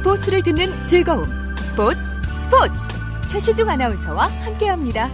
스포츠를 0.08 0.42
듣는 0.42 0.86
즐거움. 0.86 1.26
스포츠 1.58 2.00
스포츠. 2.42 2.72
최시중 3.30 3.68
아나운서와 3.68 4.28
함께합니다. 4.42 5.10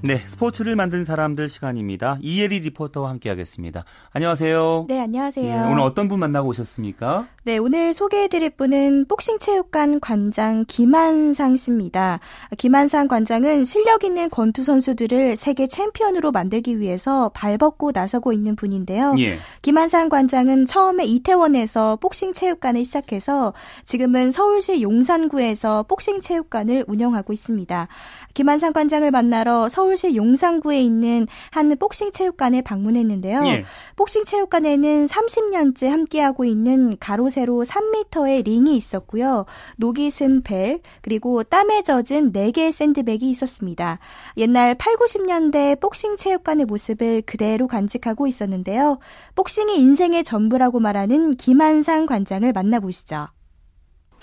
네, 0.00 0.16
스포츠를 0.24 0.74
만든 0.74 1.04
사람들 1.04 1.50
시간입니다. 1.50 2.16
이예리 2.22 2.60
리포터와 2.60 3.10
함께하겠습니다. 3.10 3.84
안녕하세요. 4.12 4.86
네, 4.88 5.00
안녕하세요. 5.02 5.66
네, 5.66 5.70
오늘 5.70 5.80
어떤 5.82 6.08
분 6.08 6.20
만나고 6.20 6.48
오셨습니까? 6.48 7.28
네, 7.46 7.58
오늘 7.58 7.94
소개해드릴 7.94 8.50
분은 8.50 9.04
복싱체육관 9.06 10.00
관장 10.00 10.64
김한상 10.66 11.56
씨입니다. 11.56 12.18
김한상 12.58 13.06
관장은 13.06 13.64
실력 13.64 14.02
있는 14.02 14.28
권투 14.28 14.64
선수들을 14.64 15.36
세계 15.36 15.68
챔피언으로 15.68 16.32
만들기 16.32 16.80
위해서 16.80 17.28
발벗고 17.34 17.92
나서고 17.94 18.32
있는 18.32 18.56
분인데요. 18.56 19.14
예. 19.20 19.38
김한상 19.62 20.08
관장은 20.08 20.66
처음에 20.66 21.04
이태원에서 21.04 21.98
복싱체육관을 22.00 22.84
시작해서 22.84 23.54
지금은 23.84 24.32
서울시 24.32 24.82
용산구에서 24.82 25.84
복싱체육관을 25.84 26.86
운영하고 26.88 27.32
있습니다. 27.32 27.86
김한상 28.34 28.72
관장을 28.72 29.12
만나러 29.12 29.68
서울시 29.68 30.16
용산구에 30.16 30.80
있는 30.80 31.28
한 31.52 31.76
복싱 31.76 32.10
체육관에 32.10 32.62
방문했는데요. 32.62 33.46
예. 33.46 33.64
복싱 33.94 34.24
체육관에는 34.24 35.06
30년째 35.06 35.86
함께하고 35.86 36.44
있는 36.44 36.96
가로 36.98 37.28
세로 37.36 37.64
3m의 37.64 38.44
링이 38.44 38.74
있었고요. 38.78 39.44
녹이 39.76 40.10
쓴 40.10 40.42
벨, 40.42 40.80
그리고 41.02 41.42
땀에 41.42 41.82
젖은 41.82 42.32
4개의 42.32 42.72
샌드백이 42.72 43.28
있었습니다. 43.28 43.98
옛날 44.38 44.74
8, 44.74 44.96
90년대 44.96 45.78
복싱 45.78 46.16
체육관의 46.16 46.64
모습을 46.64 47.20
그대로 47.26 47.66
간직하고 47.66 48.26
있었는데요. 48.26 49.00
복싱이 49.34 49.76
인생의 49.76 50.24
전부라고 50.24 50.80
말하는 50.80 51.32
김한상 51.32 52.06
관장을 52.06 52.50
만나보시죠. 52.54 53.28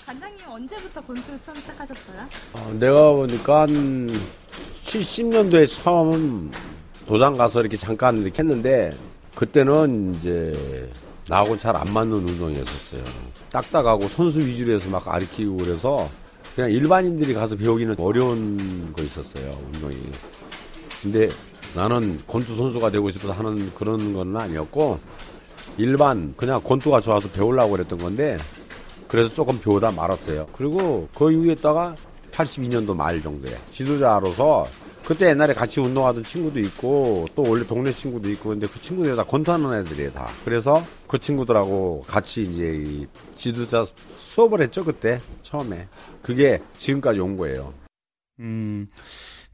관장님 0.04 0.48
언제부터 0.48 1.00
권투 1.00 1.22
처음 1.40 1.56
시작하셨어요? 1.56 2.18
어, 2.54 2.76
내가 2.80 3.12
보니까 3.12 3.60
한 3.60 4.08
70년도에 4.86 5.68
처음 5.68 6.50
도장 7.06 7.34
가서 7.34 7.60
이렇게 7.60 7.76
잠깐 7.76 8.18
이렇게 8.18 8.42
했는데 8.42 8.90
그때는 9.36 10.16
이제 10.16 10.90
나하고 11.28 11.58
잘안 11.58 11.92
맞는 11.92 12.12
운동이었었어요. 12.12 13.02
딱딱하고 13.50 14.08
선수 14.08 14.40
위주로 14.40 14.74
해서 14.74 14.88
막 14.90 15.04
가르치고 15.04 15.56
그래서 15.56 16.08
그냥 16.54 16.70
일반인들이 16.70 17.34
가서 17.34 17.56
배우기는 17.56 17.96
어려운 17.98 18.92
거 18.92 19.02
있었어요, 19.02 19.58
운동이. 19.72 19.96
근데 21.02 21.28
나는 21.74 22.20
권투 22.26 22.56
선수가 22.56 22.90
되고 22.90 23.10
싶어서 23.10 23.32
하는 23.32 23.72
그런 23.74 24.14
건 24.14 24.36
아니었고 24.36 25.00
일반 25.76 26.34
그냥 26.36 26.62
권투가 26.62 27.00
좋아서 27.00 27.28
배우려고 27.30 27.72
그랬던 27.72 27.98
건데 27.98 28.38
그래서 29.08 29.32
조금 29.32 29.60
배우다 29.60 29.90
말았어요. 29.92 30.46
그리고 30.52 31.08
그 31.14 31.32
이후에다가 31.32 31.96
82년도 32.32 32.94
말 32.94 33.22
정도에 33.22 33.56
지도자로서 33.72 34.66
그때 35.04 35.28
옛날에 35.28 35.52
같이 35.52 35.80
운동하던 35.80 36.24
친구도 36.24 36.58
있고 36.60 37.28
또 37.34 37.44
원래 37.46 37.64
동네 37.66 37.92
친구도 37.92 38.30
있고 38.30 38.50
근데 38.50 38.66
그 38.66 38.80
친구들이 38.80 39.14
다 39.14 39.22
권투하는 39.22 39.80
애들이에요 39.80 40.12
다. 40.12 40.28
그래서 40.44 40.82
그 41.06 41.18
친구들하고 41.18 42.04
같이 42.06 42.42
이제 42.42 43.06
지도자 43.36 43.84
수업을 44.16 44.62
했죠 44.62 44.84
그때 44.84 45.20
처음에. 45.42 45.88
그게 46.22 46.60
지금까지 46.78 47.20
온 47.20 47.36
거예요. 47.36 47.74
음. 48.40 48.88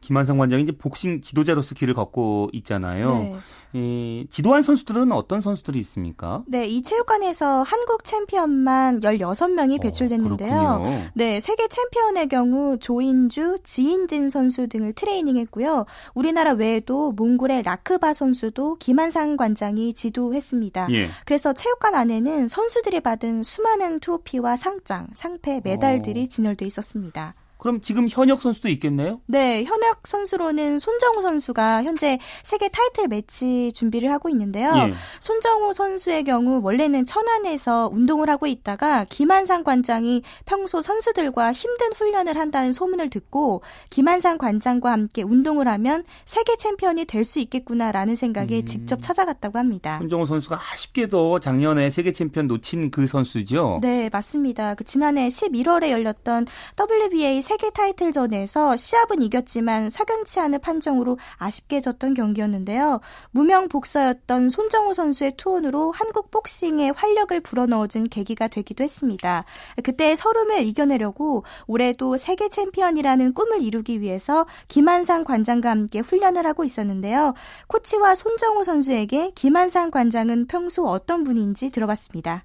김한성 0.01 0.39
관장이 0.39 0.63
이제 0.63 0.73
복싱 0.73 1.21
지도자로서 1.21 1.75
길을 1.75 1.95
걷고 1.95 2.51
있잖아요. 2.53 3.19
네. 3.19 3.37
이 3.73 4.27
지도한 4.31 4.63
선수들은 4.63 5.13
어떤 5.13 5.41
선수들이 5.41 5.79
있습니까? 5.81 6.43
네, 6.47 6.67
이 6.67 6.83
체육관에서 6.83 7.63
한국 7.63 8.05
챔피언만 8.05 9.01
16명이 9.01 9.79
어, 9.79 9.83
배출됐는데요. 9.83 10.59
어, 10.81 11.05
네, 11.15 11.41
세계 11.41 11.69
챔피언의 11.69 12.29
경우 12.29 12.79
조인주, 12.79 13.59
지인진 13.63 14.29
선수 14.29 14.67
등을 14.67 14.93
트레이닝했고요. 14.95 15.87
우리나라 16.15 16.53
외에도 16.53 17.13
몽골의 17.13 17.63
라크바 17.63 18.13
선수도 18.13 18.77
김한상 18.79 19.37
관장이 19.37 19.95
지도했습니다. 19.95 20.89
예. 20.93 21.07
그래서 21.25 21.53
체육관 21.53 21.95
안에는 21.95 22.49
선수들이 22.49 23.01
받은 23.01 23.45
수많은 23.45 24.01
트로피와 24.01 24.57
상장, 24.57 25.07
상패, 25.15 25.61
메달들이 25.63 26.23
어. 26.23 26.27
진열돼 26.27 26.67
있었습니다. 26.67 27.35
그럼 27.61 27.81
지금 27.81 28.09
현역 28.09 28.43
선수도 28.43 28.69
있겠네요? 28.69 29.21
네, 29.27 29.65
현역 29.65 30.07
선수로는 30.07 30.79
손정우 30.79 31.23
선수가 31.23 31.85
현재 31.85 32.19
세계 32.43 32.69
타이틀 32.69 33.09
매치 33.09 33.71
준비를 33.75 34.11
하고 34.11 34.29
있는데요. 34.29 34.73
예. 34.77 34.93
손정우 35.21 35.73
선수의 35.73 36.25
경우 36.25 36.61
원래는 36.63 37.07
천안에서 37.07 37.91
운동을 37.93 38.29
하고 38.29 38.47
있다가 38.47 39.05
김한상 39.09 39.65
관장이 39.65 40.23
평소 40.47 40.83
선수들과 40.83 41.53
힘든 41.53 41.93
훈련을 41.93 42.37
한다는 42.37 42.73
소문을 42.73 43.11
듣고 43.11 43.63
김한상 43.91 44.39
관장과 44.39 44.91
함께 44.91 45.23
운동을 45.23 45.69
하면 45.69 46.05
세계 46.25 46.57
챔피언이 46.57 47.05
될 47.07 47.21
수 47.31 47.39
있겠구나라는 47.39 48.17
생각에 48.17 48.57
음. 48.61 48.65
직접 48.65 49.01
찾아갔다고 49.01 49.59
합니다. 49.59 49.99
손정우 49.99 50.27
선수가 50.27 50.59
아쉽게도 50.73 51.39
작년에 51.41 51.91
세계 51.91 52.13
챔피언 52.13 52.47
놓친 52.49 52.91
그 52.91 53.07
선수죠? 53.07 53.79
네, 53.83 54.09
맞습니다. 54.13 54.75
그 54.75 54.83
지난해 54.85 55.29
11월에 55.29 55.91
열렸던 55.91 56.47
WBA 56.79 57.41
세계 57.51 57.69
타이틀전에서 57.71 58.77
시합은 58.77 59.23
이겼지만 59.23 59.91
석연치 59.91 60.39
않은 60.39 60.61
판정으로 60.61 61.19
아쉽게 61.37 61.81
졌던 61.81 62.15
경기였는데요. 62.15 63.01
무명 63.33 63.69
복서였던 63.69 64.51
손정우 64.51 64.95
선수의 64.95 65.33
투혼으로 65.37 65.91
한국 65.91 66.31
복싱에 66.31 66.91
활력을 66.91 67.41
불어넣어준 67.41 68.05
계기가 68.05 68.47
되기도 68.47 68.85
했습니다. 68.85 69.45
그때 69.83 70.15
서름을 70.15 70.65
이겨내려고 70.65 71.43
올해도 71.67 72.19
세계 72.19 72.49
챔피언이라는 72.49 73.35
꿈을 73.35 73.63
이루기 73.63 74.01
위해서 74.01 74.47
김한상 74.69 75.25
관장과 75.25 75.71
함께 75.71 75.99
훈련을 75.99 76.47
하고 76.47 76.63
있었는데요. 76.63 77.35
코치와 77.67 78.15
손정우 78.15 78.63
선수에게 78.63 79.33
김한상 79.35 79.91
관장은 79.91 80.47
평소 80.47 80.87
어떤 80.87 81.25
분인지 81.25 81.71
들어봤습니다. 81.71 82.45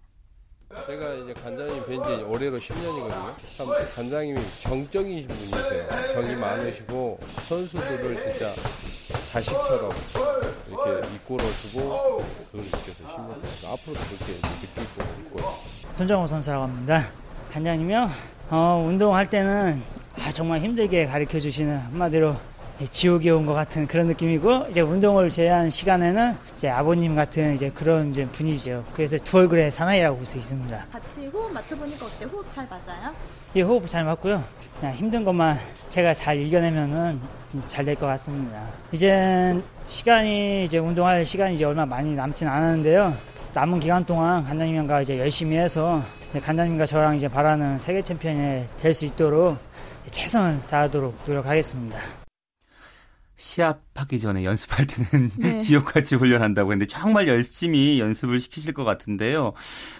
제가 0.73 1.13
이제 1.13 1.33
관장님 1.33 1.83
뵌지 1.83 2.27
올해로 2.29 2.57
10년이거든요. 2.57 3.33
참 3.55 3.67
관장님이 3.95 4.39
정적이신 4.63 5.27
분이세요. 5.27 5.87
정이 6.13 6.35
많으시고 6.35 7.19
선수들을 7.47 8.21
진짜 8.31 8.53
자식처럼 9.31 9.91
이렇게 10.67 11.07
이끌어주고 11.15 12.17
그걸 12.51 12.65
느껴서 12.65 13.03
10년 13.03 13.15
동안 13.15 13.41
앞으로도 13.73 13.99
그렇게 13.99 14.33
느끼고 14.33 15.03
있고 15.21 15.39
손정호 15.97 16.27
선수라고 16.27 16.63
합니다. 16.63 17.09
관장님이요. 17.53 18.09
어, 18.49 18.83
운동할 18.87 19.29
때는 19.29 19.81
아, 20.17 20.31
정말 20.31 20.59
힘들게 20.61 21.05
가르쳐 21.05 21.39
주시는 21.39 21.77
한마디로 21.77 22.35
지옥에 22.91 23.29
온 23.29 23.45
것 23.45 23.53
같은 23.53 23.87
그런 23.87 24.07
느낌이고 24.07 24.67
이제 24.69 24.81
운동을 24.81 25.29
제한 25.29 25.69
시간에는 25.69 26.35
이제 26.55 26.69
아버님 26.69 27.15
같은 27.15 27.53
이제 27.55 27.69
그런 27.73 28.11
이제 28.11 28.25
분이죠. 28.25 28.83
그래서 28.93 29.17
두 29.23 29.37
얼굴의 29.37 29.71
사나이라고 29.71 30.17
볼 30.17 30.25
수 30.25 30.37
있습니다. 30.37 30.85
같이 30.91 31.27
호흡 31.27 31.51
맞춰보니까 31.53 32.05
어때? 32.05 32.25
호흡 32.25 32.49
잘 32.49 32.67
맞아요? 32.67 33.13
예, 33.55 33.61
호흡 33.61 33.87
잘 33.87 34.03
맞고요. 34.03 34.43
그냥 34.79 34.95
힘든 34.95 35.23
것만 35.23 35.57
제가 35.89 36.13
잘 36.13 36.37
이겨내면은 36.39 37.19
잘 37.67 37.85
될 37.85 37.95
것 37.95 38.07
같습니다. 38.07 38.61
이제 38.91 39.57
시간이 39.85 40.65
이제 40.65 40.77
운동할 40.77 41.23
시간이 41.23 41.55
이제 41.55 41.63
얼마 41.63 41.85
많이 41.85 42.13
남진 42.13 42.47
않았는데요. 42.47 43.15
남은 43.53 43.79
기간 43.79 44.03
동안 44.03 44.43
간장님과 44.43 45.01
이제 45.03 45.17
열심히 45.17 45.55
해서 45.55 46.01
간장님과 46.43 46.85
저랑 46.85 47.15
이제 47.15 47.29
바라는 47.29 47.79
세계 47.79 48.01
챔피언이 48.01 48.65
될 48.77 48.93
수 48.93 49.05
있도록 49.05 49.57
최선을 50.11 50.59
다하도록 50.69 51.15
노력하겠습니다. 51.25 52.24
시합하기 53.37 54.19
전에 54.19 54.45
연습할 54.45 54.85
때는 54.87 55.31
네. 55.37 55.59
지옥같이 55.59 56.15
훈련한다고 56.15 56.71
했는데 56.71 56.87
정말 56.87 57.27
열심히 57.27 57.99
연습을 57.99 58.39
시키실 58.39 58.73
것 58.73 58.83
같은데요. 58.85 59.53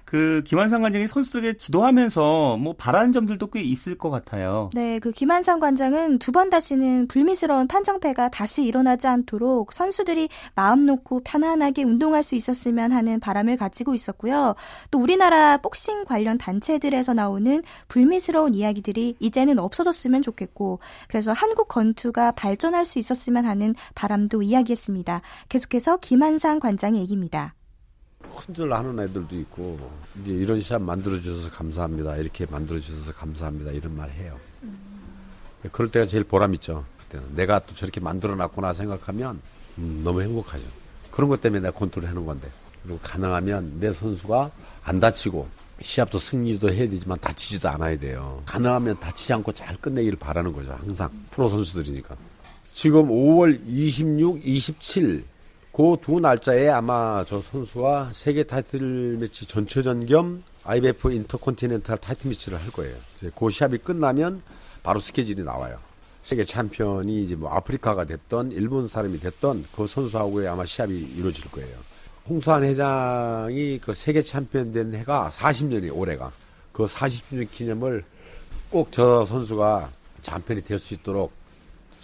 그 0.05 0.41
김한상 0.45 0.81
관장이 0.81 1.07
선수들에게 1.07 1.57
지도하면서 1.57 2.57
뭐 2.57 2.73
바라는 2.77 3.11
점들도 3.11 3.47
꽤 3.47 3.61
있을 3.61 3.97
것 3.97 4.09
같아요. 4.09 4.69
네, 4.73 4.99
그 4.99 5.11
김한상 5.11 5.59
관장은 5.59 6.19
두 6.19 6.35
번 6.35 6.49
다시는 6.49 7.07
불미스러운 7.07 7.67
판정패가 7.67 8.27
다시 8.29 8.65
일어나지 8.65 9.07
않도록 9.07 9.71
선수들이 9.71 10.27
마음 10.53 10.85
놓고 10.85 11.21
편안하게 11.23 11.83
운동할 11.83 12.23
수 12.23 12.35
있었으면 12.35 12.91
하는 12.91 13.21
바람을 13.21 13.55
가지고 13.55 13.93
있었고요. 13.93 14.55
또 14.91 14.99
우리나라 14.99 15.55
복싱 15.57 16.03
관련 16.03 16.37
단체들에서 16.37 17.13
나오는 17.13 17.63
불미스러운 17.87 18.53
이야기들이 18.53 19.15
이제는 19.19 19.59
없어졌으면 19.59 20.21
좋겠고 20.23 20.79
그래서 21.07 21.31
한국 21.31 21.69
권투가 21.69 22.31
발전할 22.33 22.83
수 22.83 22.99
있었으면 22.99 23.24
했으면 23.25 23.45
하는 23.45 23.75
바람도 23.95 24.41
이야기했습니다. 24.43 25.21
계속해서 25.49 25.97
김한상 25.97 26.59
관장의 26.59 27.01
얘기입니다. 27.01 27.55
큰절 28.37 28.73
하는 28.73 28.99
애들도 28.99 29.35
있고 29.39 29.79
이제 30.21 30.33
이런 30.33 30.61
시합 30.61 30.81
만들어 30.81 31.19
주셔서 31.19 31.49
감사합니다. 31.51 32.17
이렇게 32.17 32.45
만들어 32.45 32.79
주셔서 32.79 33.13
감사합니다. 33.13 33.71
이런 33.71 33.95
말 33.95 34.09
해요. 34.11 34.37
음. 34.63 34.77
그럴 35.71 35.89
때가 35.89 36.05
제일 36.05 36.23
보람 36.23 36.53
있죠. 36.55 36.85
그때는 36.99 37.35
내가 37.35 37.59
또 37.59 37.73
저렇게 37.75 37.99
만들어 37.99 38.35
놨구나 38.35 38.73
생각하면 38.73 39.41
음, 39.77 40.01
너무 40.03 40.21
행복하죠. 40.21 40.63
그런 41.11 41.29
것 41.29 41.41
때문에 41.41 41.61
내가 41.61 41.77
컨트롤 41.77 42.07
하는 42.07 42.25
건데 42.25 42.49
그리고 42.83 42.99
가능하면 43.01 43.79
내 43.79 43.91
선수가 43.93 44.51
안 44.83 44.99
다치고 44.99 45.47
시합도 45.81 46.17
승리도 46.17 46.71
해야 46.71 46.89
되지만 46.89 47.19
다치지도 47.19 47.69
않아야 47.69 47.97
돼요. 47.97 48.41
가능하면 48.45 48.99
다치지 48.99 49.33
않고 49.33 49.51
잘 49.51 49.75
끝내기를 49.77 50.17
바라는 50.17 50.53
거죠. 50.53 50.71
항상 50.71 51.09
프로 51.31 51.49
선수들이니까. 51.49 52.15
지금 52.75 53.07
5월 53.07 53.57
26, 53.65 54.45
27, 54.45 55.23
그 55.71 55.97
두 56.01 56.19
날짜에 56.19 56.67
아마 56.69 57.23
저 57.25 57.41
선수와 57.41 58.11
세계 58.13 58.43
타이틀 58.43 59.17
매치 59.17 59.45
전초전 59.45 60.05
겸 60.07 60.43
IBF 60.65 61.09
인터컨티넨탈 61.11 61.97
타이틀 61.99 62.29
매치를 62.29 62.61
할 62.61 62.69
거예요. 62.71 62.95
그 63.33 63.49
시합이 63.49 63.77
끝나면 63.77 64.41
바로 64.83 64.99
스케줄이 64.99 65.41
나와요. 65.41 65.77
세계 66.21 66.43
챔피언이 66.43 67.23
이제 67.23 67.35
뭐 67.35 67.49
아프리카가 67.51 68.03
됐던 68.05 68.51
일본 68.51 68.89
사람이 68.89 69.19
됐던 69.21 69.65
그 69.73 69.87
선수하고의 69.87 70.49
아마 70.49 70.65
시합이 70.65 70.93
이루어질 71.17 71.49
거예요. 71.51 71.77
홍수환 72.27 72.63
회장이 72.63 73.79
그 73.79 73.93
세계 73.93 74.21
챔피언 74.21 74.73
된 74.73 74.93
해가 74.95 75.29
40년이 75.33 75.95
올해가 75.95 76.31
그 76.73 76.87
40주년 76.87 77.49
기념을 77.49 78.03
꼭 78.69 78.89
저 78.91 79.23
선수가 79.25 79.89
챔피언이 80.23 80.63
될 80.63 80.77
수 80.79 80.93
있도록 80.93 81.31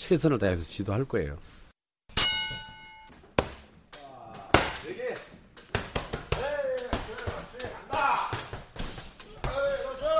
최선을 0.01 0.39
다해서 0.39 0.63
지도할 0.63 1.05
거예요. 1.05 1.37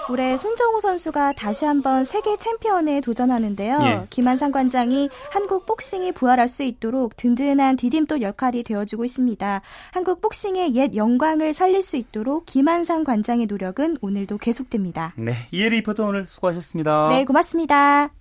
올해 0.09 0.35
손정우 0.35 0.81
선수가 0.81 1.33
다시 1.33 1.63
한번 1.63 2.03
세계 2.03 2.35
챔피언에 2.37 2.99
도전하는데요. 2.99 3.79
예. 3.83 4.07
김한상 4.09 4.51
관장이 4.51 5.09
한국 5.31 5.65
복싱이 5.65 6.11
부활할 6.11 6.49
수 6.49 6.63
있도록 6.63 7.15
든든한 7.15 7.77
디딤돌 7.77 8.21
역할이 8.21 8.63
되어주고 8.63 9.05
있습니다. 9.05 9.61
한국 9.93 10.19
복싱의 10.19 10.75
옛 10.75 10.95
영광을 10.95 11.53
살릴 11.53 11.81
수 11.81 11.95
있도록 11.95 12.45
김한상 12.45 13.05
관장의 13.05 13.45
노력은 13.45 13.97
오늘도 14.01 14.37
계속됩니다. 14.39 15.13
네, 15.15 15.31
이혜리 15.51 15.77
리포터 15.77 16.05
오늘 16.05 16.27
수고하셨습니다. 16.27 17.09
네, 17.09 17.23
고맙습니다. 17.23 18.11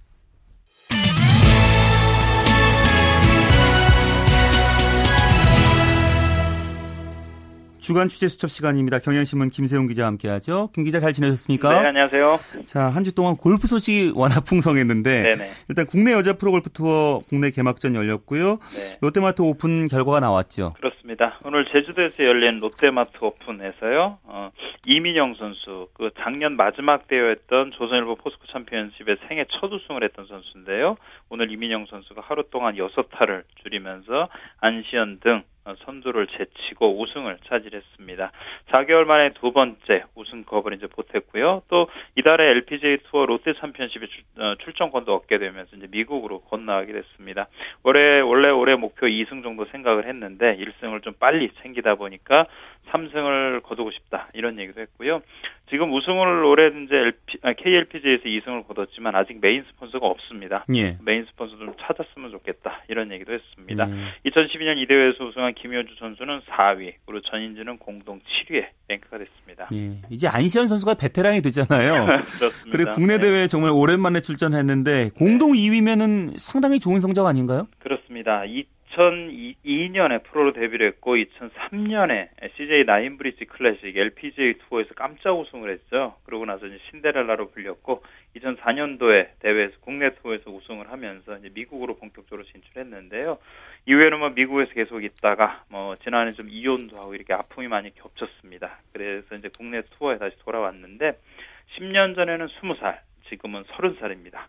주간 7.81 8.09
취재 8.09 8.29
수첩 8.29 8.51
시간입니다. 8.51 8.99
경향신문 8.99 9.51
김세용 9.51 9.87
기자와 9.87 10.07
함께하죠. 10.09 10.69
김 10.75 10.85
기자 10.85 11.01
잘 11.01 11.13
지내셨습니까? 11.13 11.83
네, 11.83 11.89
안녕하세요. 11.89 12.39
자, 12.65 12.83
한 12.89 13.05
주 13.05 13.15
동안 13.15 13.37
골프 13.37 13.67
소식이 13.67 14.13
워낙 14.15 14.45
풍성했는데 14.45 15.23
네네. 15.23 15.51
일단 15.69 15.87
국내 15.87 16.13
여자 16.13 16.35
프로골프 16.35 16.71
투어 16.71 17.23
국내 17.29 17.51
개막전 17.51 17.95
열렸고요. 17.95 18.59
네. 18.59 18.99
롯데마트 19.01 19.41
오픈 19.43 19.89
결과가 19.89 20.21
나왔죠. 20.21 20.75
그렇습니다. 20.75 21.39
오늘 21.45 21.65
제주도에서 21.73 22.25
열린 22.25 22.61
롯데마트 22.61 23.13
오픈에서요. 23.25 24.19
어, 24.25 24.51
이민영 24.87 25.35
선수 25.39 25.89
그 25.95 26.11
작년 26.23 26.57
마지막 26.57 27.09
대회였던 27.09 27.73
조선일보 27.73 28.17
포스코 28.17 28.45
챔피언십의 28.53 29.17
생애 29.29 29.45
첫 29.59 29.73
우승을 29.73 30.05
했던 30.05 30.27
선수인데요. 30.27 30.97
오늘 31.31 31.51
이민영 31.51 31.87
선수가 31.91 32.21
하루 32.25 32.45
동안 32.51 32.77
6타를 32.77 33.43
줄이면서 33.63 34.29
안시현 34.61 35.21
등 35.21 35.43
어, 35.60 35.60
선두를 35.85 36.27
제치고 36.29 37.01
우승을 37.01 37.39
차지했습니다. 37.47 38.33
4개월 38.71 39.05
만에 39.05 39.33
두 39.35 39.53
번째 39.53 40.05
우승컵을 40.15 40.75
이제 40.75 40.87
보탰고요. 40.87 41.63
또 41.69 41.89
이달에 42.17 42.51
LPGA 42.51 42.99
투어 43.05 43.27
롯데 43.27 43.53
챔피언십에 43.61 44.07
어, 44.39 44.55
출전권도 44.65 45.15
얻게 45.15 45.39
되면서 45.39 45.77
이제 45.77 45.87
미국으로 45.91 46.41
건너가게 46.41 46.93
됐습니다. 46.93 47.49
올해 47.83 48.21
원래 48.21 48.49
올해 48.49 48.75
목표 48.77 49.07
2승 49.07 49.43
정도 49.43 49.67
생각을 49.67 50.07
했는데 50.07 50.57
1승을 50.57 51.03
좀 51.03 51.15
빨리 51.19 51.51
챙기다 51.63 51.97
보니까 51.97 52.47
3승을 52.91 53.63
거두고 53.63 53.91
싶다 53.93 54.29
이런 54.35 54.59
얘기도 54.59 54.81
했고요. 54.81 55.23
지금 55.69 55.93
우승을 55.93 56.45
올해 56.45 56.67
이제 56.67 56.97
LP, 56.97 57.39
아, 57.43 57.53
KLPGA에서 57.53 58.25
2승을 58.25 58.67
거뒀지만 58.67 59.15
아직 59.15 59.39
메인 59.41 59.65
스폰서가 59.71 60.05
없습니다. 60.05 60.65
예. 60.75 60.97
메인 61.05 61.25
스폰서 61.27 61.57
좀 61.59 61.75
찾았으면 61.81 62.33
좋겠다 62.33 62.83
이런 62.89 63.13
얘기도 63.13 63.33
했습니다. 63.33 63.85
음. 63.85 64.09
2012년 64.27 64.79
이 64.79 64.87
대회에서 64.87 65.25
우승한 65.25 65.55
김효주 65.61 65.95
선수는 65.99 66.41
4위, 66.41 66.95
그리고 67.05 67.21
전인지는 67.31 67.79
공동 67.79 68.19
7위에 68.21 68.67
랭크가 68.89 69.19
됐습니다. 69.19 69.69
예. 69.73 70.01
이제 70.11 70.27
안시현 70.27 70.69
선수가 70.69 70.95
베테랑이 70.95 71.43
되잖아요. 71.43 72.07
그렇습니다. 72.39 72.71
그리고 72.71 72.93
국내 72.93 73.19
네. 73.19 73.21
대회에 73.21 73.49
정말 73.49 73.71
오랜만에 73.73 74.21
출전했는데 74.21 75.11
공동 75.17 75.53
네. 75.53 75.59
2위면은 75.59 76.39
상당히 76.39 76.81
좋은 76.81 77.01
성적 77.01 77.27
아닌가요? 77.27 77.67
그렇습니다. 77.79 78.45
2002년에 78.91 80.25
프로로 80.25 80.53
데뷔를 80.53 80.89
했고 80.89 81.17
2003년에 81.17 82.29
CJ 82.57 82.85
나인브리지 82.85 83.45
클래식 83.47 83.97
LPGA 83.97 84.55
투어에서 84.55 84.95
깜짝 84.95 85.39
우승을 85.39 85.71
했죠. 85.71 86.17
그러고 86.25 86.45
나서 86.45 86.67
이제 86.67 86.79
신데렐라로 86.91 87.51
불렸고 87.51 88.03
2004년도에 88.37 89.39
대회에서 89.41 89.75
국내 89.81 90.15
투어에서 90.17 90.51
우승을 90.51 90.91
하면서 90.91 91.37
이제 91.39 91.51
미국으로 91.55 91.97
본격적으로 91.97 92.45
진출했는데요. 92.45 93.39
이후에는 93.87 94.19
뭐 94.19 94.31
미국에서 94.31 94.73
계속 94.73 95.05
있다가 95.05 95.65
뭐 95.71 95.95
지난해 95.97 96.33
좀 96.33 96.49
이혼도 96.49 96.97
하고 96.97 97.15
이렇게 97.15 97.33
아픔이 97.33 97.69
많이 97.69 97.95
겹쳤습니다. 97.95 98.79
그래서 98.93 99.35
이제 99.37 99.49
국내 99.57 99.83
투어에 99.83 100.19
다시 100.19 100.37
돌아왔는데 100.41 101.13
10년 101.79 102.17
전에는 102.17 102.49
20살, 102.49 102.99
지금은 103.29 103.63
30살입니다. 103.65 104.41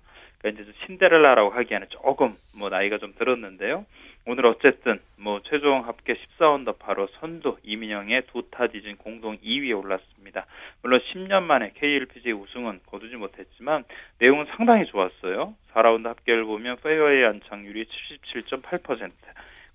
그러니까 0.41 0.63
이제 0.63 0.73
신데렐라라고 0.86 1.51
하기에는 1.51 1.88
조금 1.89 2.36
뭐 2.56 2.69
나이가 2.69 2.97
좀 2.97 3.13
들었는데요. 3.17 3.86
오늘 4.25 4.45
어쨌든 4.45 4.99
뭐 5.17 5.41
최종 5.43 5.88
합계 5.88 6.13
14언더파로 6.13 7.10
선두 7.19 7.58
이민영의 7.63 8.23
두 8.27 8.43
타 8.51 8.67
뒤진 8.67 8.97
공동 8.97 9.38
2위에 9.38 9.77
올랐습니다. 9.77 10.45
물론 10.82 10.99
10년 11.12 11.43
만에 11.43 11.71
KLPGA 11.75 12.34
우승은 12.34 12.82
거두지 12.86 13.15
못했지만 13.15 13.84
내용은 14.19 14.45
상당히 14.56 14.86
좋았어요. 14.86 15.56
4라운드 15.73 16.06
합계를 16.06 16.43
보면 16.45 16.77
페어웨이 16.84 17.23
안착률이 17.23 17.86
77.8%, 18.34 19.12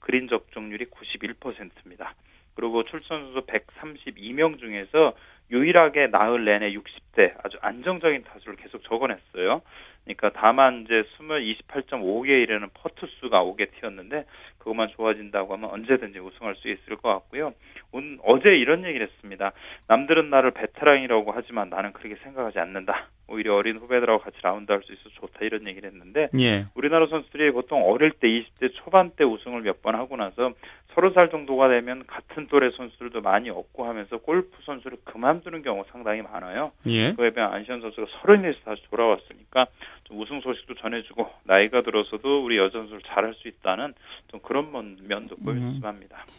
그린 0.00 0.29
적중률이 0.29 0.87
91%입니다. 0.87 2.14
그리고 2.55 2.85
출전 2.85 3.33
선수 3.33 3.46
132명 3.46 4.59
중에서 4.59 5.14
유일하게 5.50 6.09
나흘 6.09 6.44
내내 6.44 6.72
60대 6.72 7.35
아주 7.42 7.59
안정적인 7.61 8.24
타수를 8.24 8.56
계속 8.56 8.82
적어냈어요. 8.85 9.62
그러니까 10.04 10.30
다만 10.35 10.82
이제 10.85 11.02
20, 11.18 11.66
28.5개에 11.66 12.42
이르는 12.42 12.68
퍼트 12.74 13.06
수가 13.20 13.42
옥에 13.44 13.68
티였는데 13.81 14.25
그것만 14.59 14.88
좋아진다고 14.90 15.52
하면 15.54 15.70
언제든지 15.70 16.20
우승할 16.20 16.54
수 16.56 16.68
있을 16.68 16.96
것 16.96 17.09
같고요. 17.09 17.54
오늘 17.92 18.18
어제 18.22 18.50
이런 18.56 18.85
얘기를 18.85 19.06
했습니다. 19.06 19.52
남들은 19.88 20.30
나를 20.30 20.52
베테랑이라고 20.52 21.32
하지만 21.32 21.70
나는 21.70 21.92
그렇게 21.92 22.16
생각하지 22.22 22.59
않는다. 22.61 23.09
오히려 23.29 23.57
어린 23.57 23.77
후배들하고 23.79 24.21
같이 24.21 24.37
라운드 24.43 24.71
할 24.73 24.83
수 24.87 24.93
있어서 24.93 25.11
좋다 25.21 25.41
이런 25.45 25.67
얘기를 25.67 25.91
했는데 25.91 26.29
예. 26.39 26.67
우리나라 26.75 27.07
선수들이 27.09 27.51
보통 27.53 27.83
어릴 27.91 28.12
때 28.12 28.29
20대 28.29 28.71
초반 28.75 29.11
때 29.11 29.25
우승을 29.25 29.62
몇 29.62 29.83
번 29.83 29.95
하고 29.95 30.17
나서 30.17 30.53
서른 30.95 31.12
살 31.12 31.29
정도가 31.31 31.69
되면 31.69 32.05
같은 32.07 32.47
또래 32.47 32.71
선수들도 32.75 33.21
많이 33.21 33.51
없고 33.51 33.85
하면서 33.87 34.17
골프 34.17 34.51
선수를 34.65 34.97
그만두는 35.05 35.61
경우가 35.62 35.89
상당히 35.93 36.23
많아요. 36.23 36.73
예. 36.87 37.12
그에 37.12 37.31
비해 37.31 37.45
안시현 37.45 37.83
선수가 37.83 38.07
서른에서 38.23 38.59
다시 38.65 38.83
돌아왔으니까 38.91 39.67
좀 40.05 40.21
우승 40.21 40.41
소식도 40.41 40.75
전해주고 40.77 41.29
나이가 41.45 41.83
들어서도 41.83 42.43
우리 42.45 42.57
여자 42.57 42.79
선수를 42.79 43.03
잘할 43.07 43.35
수 43.35 43.49
있다는 43.49 43.93
좀 44.29 44.41
그런 44.41 44.70
면도 44.72 45.37
음. 45.47 45.81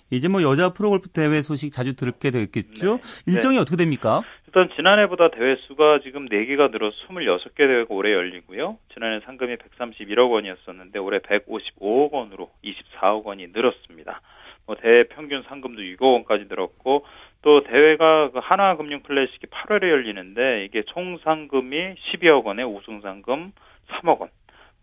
이제 0.10 0.28
뭐 0.28 0.42
여자 0.42 0.74
프로골프 0.74 1.10
대회 1.10 1.42
소식 1.42 1.72
자주 1.72 1.96
듣게 1.96 2.32
되겠죠? 2.32 2.98
네. 2.98 3.34
일정이 3.34 3.56
네. 3.56 3.62
어떻게 3.62 3.76
됩니까? 3.78 4.24
일단 4.48 4.70
지난해보다 4.78 5.30
대회 5.30 5.58
수가 5.68 6.00
지금 6.00 6.30
4개가 6.30 6.72
늘어 6.72 6.90
26개 6.90 7.58
대회가 7.58 7.94
올해 7.94 8.14
열리고요. 8.14 8.78
지난해 8.94 9.20
상금이 9.26 9.58
131억 9.58 10.32
원이었었는데 10.32 11.00
올해 11.00 11.20
155억 11.20 12.14
원으로 12.14 12.50
24억 12.64 13.26
원이 13.26 13.48
늘었습니다. 13.48 14.22
뭐 14.66 14.78
대회 14.78 15.04
평균 15.04 15.44
상금도 15.44 15.82
6억 15.82 16.02
원까지 16.02 16.46
늘었고 16.48 17.06
또 17.42 17.64
대회가 17.64 18.32
그 18.32 18.40
하나금융 18.42 19.02
클래식이 19.02 19.48
8월에 19.48 19.90
열리는데 19.90 20.64
이게 20.64 20.84
총 20.84 21.18
상금이 21.18 21.96
12억 21.96 22.46
원에 22.46 22.64
우승 22.64 23.02
상금 23.02 23.52
3억 23.90 24.22
원. 24.22 24.30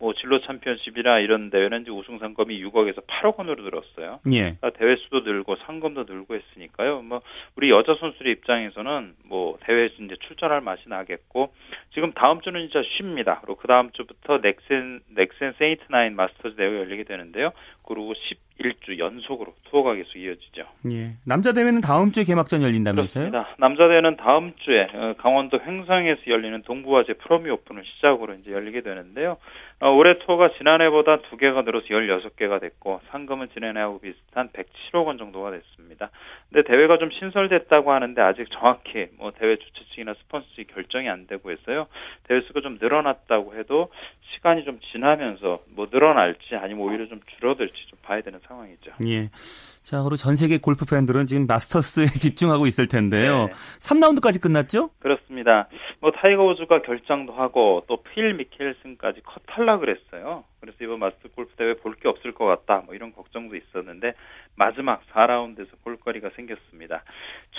뭐 0.05 0.13
진로 0.13 0.39
챔피언십이나 0.43 1.21
이런 1.21 1.49
대회는 1.49 1.81
이제 1.81 1.91
우승 1.91 2.19
상금이 2.19 2.63
6억에서 2.63 3.07
8억 3.07 3.39
원으로 3.39 3.63
늘었어요. 3.63 4.21
예. 4.33 4.55
그러니까 4.61 4.71
대회 4.79 4.97
수도 4.97 5.21
늘고 5.21 5.57
상금도 5.65 6.05
늘고 6.07 6.35
했으니까요. 6.35 7.01
뭐 7.01 7.23
우리 7.57 7.71
여자 7.71 7.95
선수들 7.95 8.27
입장에서는 8.27 9.15
뭐 9.25 9.57
대회 9.63 9.87
이제 9.87 10.15
출전할 10.29 10.61
맛이 10.61 10.83
나겠고 10.91 11.55
지금 11.95 12.13
다음 12.13 12.43
주는 12.43 12.61
진짜 12.61 12.87
쉽니다. 12.99 13.41
그리고 13.41 13.57
그 13.57 13.67
다음 13.67 13.93
주부터 13.93 14.43
넥센 14.43 15.01
넥센 15.09 15.55
세인트 15.57 15.85
나인 15.89 16.17
마스터즈 16.17 16.55
대회 16.57 16.81
열리게 16.81 17.05
되는데요. 17.05 17.53
그리고 17.83 18.13
11주 18.61 18.99
연속으로 18.99 19.55
투어가 19.65 19.95
계속 19.95 20.17
이어지죠. 20.17 20.65
예. 20.91 21.17
남자 21.27 21.53
대회는 21.53 21.81
다음 21.81 22.13
주에 22.13 22.25
개막전 22.25 22.63
열린다면서요? 22.63 23.31
그렇습니다. 23.31 23.57
남자 23.59 23.89
대회는 23.89 24.17
다음 24.17 24.53
주에 24.57 24.87
어, 24.95 25.15
강원도 25.19 25.59
횡성에서 25.61 26.23
열리는 26.29 26.63
동부화재 26.63 27.15
프로미 27.15 27.51
오픈을 27.51 27.85
시작으로 27.85 28.35
이제 28.35 28.53
열리게 28.53 28.83
되는데요. 28.83 29.39
어, 29.81 29.91
올해 29.91 30.19
투어가 30.19 30.51
지난해보다 30.57 31.23
두 31.23 31.37
개가 31.37 31.63
늘어서 31.63 31.87
16개가 31.87 32.61
됐고 32.61 33.01
상금은 33.11 33.49
지난해하고 33.55 34.01
비슷한 34.01 34.49
107억 34.51 35.07
원 35.07 35.19
정도가 35.19 35.51
됐습니다. 35.51 36.11
근데 36.51 36.67
대회가 36.67 36.99
좀 36.99 37.11
신설됐다고 37.11 37.93
하는데 37.93 38.21
아직 38.23 38.47
정확히 38.51 39.09
뭐 39.19 39.33
대회 39.33 39.57
주최 39.57 39.85
측이나 39.91 40.15
스폰서 40.15 40.47
측이 40.55 40.73
결정이 40.73 41.09
안 41.09 41.27
되고 41.27 41.51
있어요. 41.51 41.87
대회 42.29 42.41
수가 42.43 42.61
좀 42.61 42.79
늘어났다고 42.81 43.57
해도 43.57 43.91
시간이 44.35 44.65
좀 44.65 44.79
지나면서 44.93 45.61
뭐 45.75 45.89
늘어날지 45.91 46.57
아니면 46.57 46.87
오히려 46.87 47.07
좀 47.07 47.21
줄어들지 47.37 47.75
좀 47.89 47.99
봐야 48.03 48.21
되는 48.21 48.41
상황이죠. 48.47 48.93
예. 49.07 49.29
자, 49.83 49.99
그리고 50.03 50.17
전 50.17 50.37
세계 50.37 50.59
골프 50.59 50.85
팬들은 50.87 51.27
지금 51.27 51.47
마스터스에 51.47 52.07
집중하고 52.21 52.67
있을 52.67 52.89
텐데요. 52.89 53.47
네. 53.47 53.53
3라운드까지 53.81 54.41
끝났죠? 54.41 54.91
그렇습니다. 55.01 55.69
뭐 56.01 56.11
타이거 56.13 56.45
우즈가 56.47 56.83
결장도 56.83 57.33
하고 57.35 57.85
또 57.89 58.03
필 58.15 58.35
미켈슨까지 58.35 59.21
컷 59.25 59.43
탈락을 59.47 59.89
했어요. 59.95 60.45
그래서 60.77 60.85
이번 60.85 60.99
마스터 61.01 61.29
골프 61.31 61.55
대회 61.57 61.75
볼 61.75 61.95
게 61.95 62.09
없을 62.09 62.33
것 62.33 62.45
같다. 62.45 62.83
뭐 62.85 62.95
이런 62.95 63.13
걱정도 63.13 63.55
있었는데 63.57 64.15
마지막 64.57 65.03
4라운드에서 65.13 65.69
볼거리가 65.85 66.31
생겼습니다. 66.37 67.03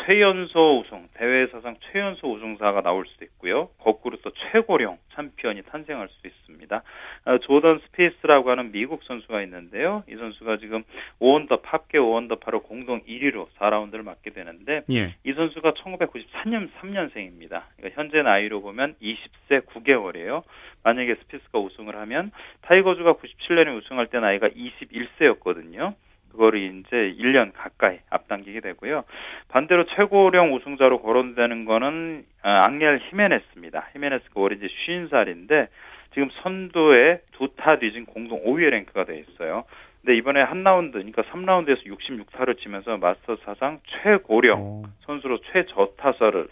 최연소 0.06 0.80
우승, 0.80 1.08
대회 1.14 1.48
사상 1.48 1.76
최연소 1.92 2.34
우승자가 2.34 2.82
나올 2.82 3.06
수도 3.08 3.26
있고요. 3.26 3.70
거꾸로 3.80 4.18
또 4.22 4.32
최고령 4.52 4.98
챔피언이 5.16 5.64
탄생할 5.64 6.10
수도 6.10 6.28
있습니다. 6.28 6.84
어, 7.26 7.38
조던 7.40 7.80
스피스라고 7.86 8.50
하는 8.52 8.72
미국 8.72 9.04
선수가 9.04 9.42
있는데요. 9.44 10.04
이 10.10 10.16
선수가 10.16 10.58
지금 10.58 10.84
5언더파 11.22 11.62
합계 11.62 11.98
5언더파로 11.98 12.64
공동 12.64 13.02
1위로 13.04 13.48
4라운드를 13.58 14.04
맞게 14.04 14.32
되는데 14.32 14.84
예. 14.92 15.16
이 15.24 15.34
선수가 15.34 15.72
1994년 15.74 16.70
3년생입니다. 16.80 17.64
그러니까 17.78 18.02
현재 18.02 18.22
나이로 18.22 18.62
보면 18.62 18.96
20세 19.02 19.66
9개월이에요. 19.66 20.44
만약에 20.84 21.16
스피스가 21.16 21.58
우승을 21.60 21.96
하면 21.96 22.32
타이거 22.62 22.96
우즈가 23.06 23.14
97년에 23.14 23.78
우승할 23.78 24.08
때 24.08 24.20
나이가 24.20 24.50
21세였거든요. 24.50 25.94
그거를 26.32 26.60
이제 26.60 27.16
1년 27.20 27.52
가까이 27.54 28.00
앞당기게 28.10 28.60
되고요. 28.60 29.06
반대로 29.48 29.86
최고령 29.86 30.54
우승자로 30.56 31.02
거론되는 31.02 31.64
거는 31.66 32.26
아, 32.42 32.66
앙헬 32.66 33.00
히메네스입니다. 33.10 33.90
히메네스가 33.94 34.42
올해 34.42 34.58
이제 34.58 34.68
50살인데 34.68 35.68
지금 36.14 36.30
선두에 36.42 37.22
두 37.34 37.48
타 37.56 37.78
뒤진 37.80 38.06
공동 38.06 38.44
5위의 38.44 38.70
랭크가 38.72 39.06
돼 39.06 39.20
있어요. 39.20 39.64
근데 40.06 40.20
이번에 40.20 40.44
한 40.44 40.64
라운드, 40.64 40.92
그러니까 40.92 41.24
3라운드에서 41.24 41.84
66타를 41.88 42.60
치면서 42.62 42.96
마스터 42.98 43.36
사상 43.38 43.80
최고령 44.04 44.62
오. 44.62 44.84
선수로 45.08 45.40
최저타수를 45.52 46.48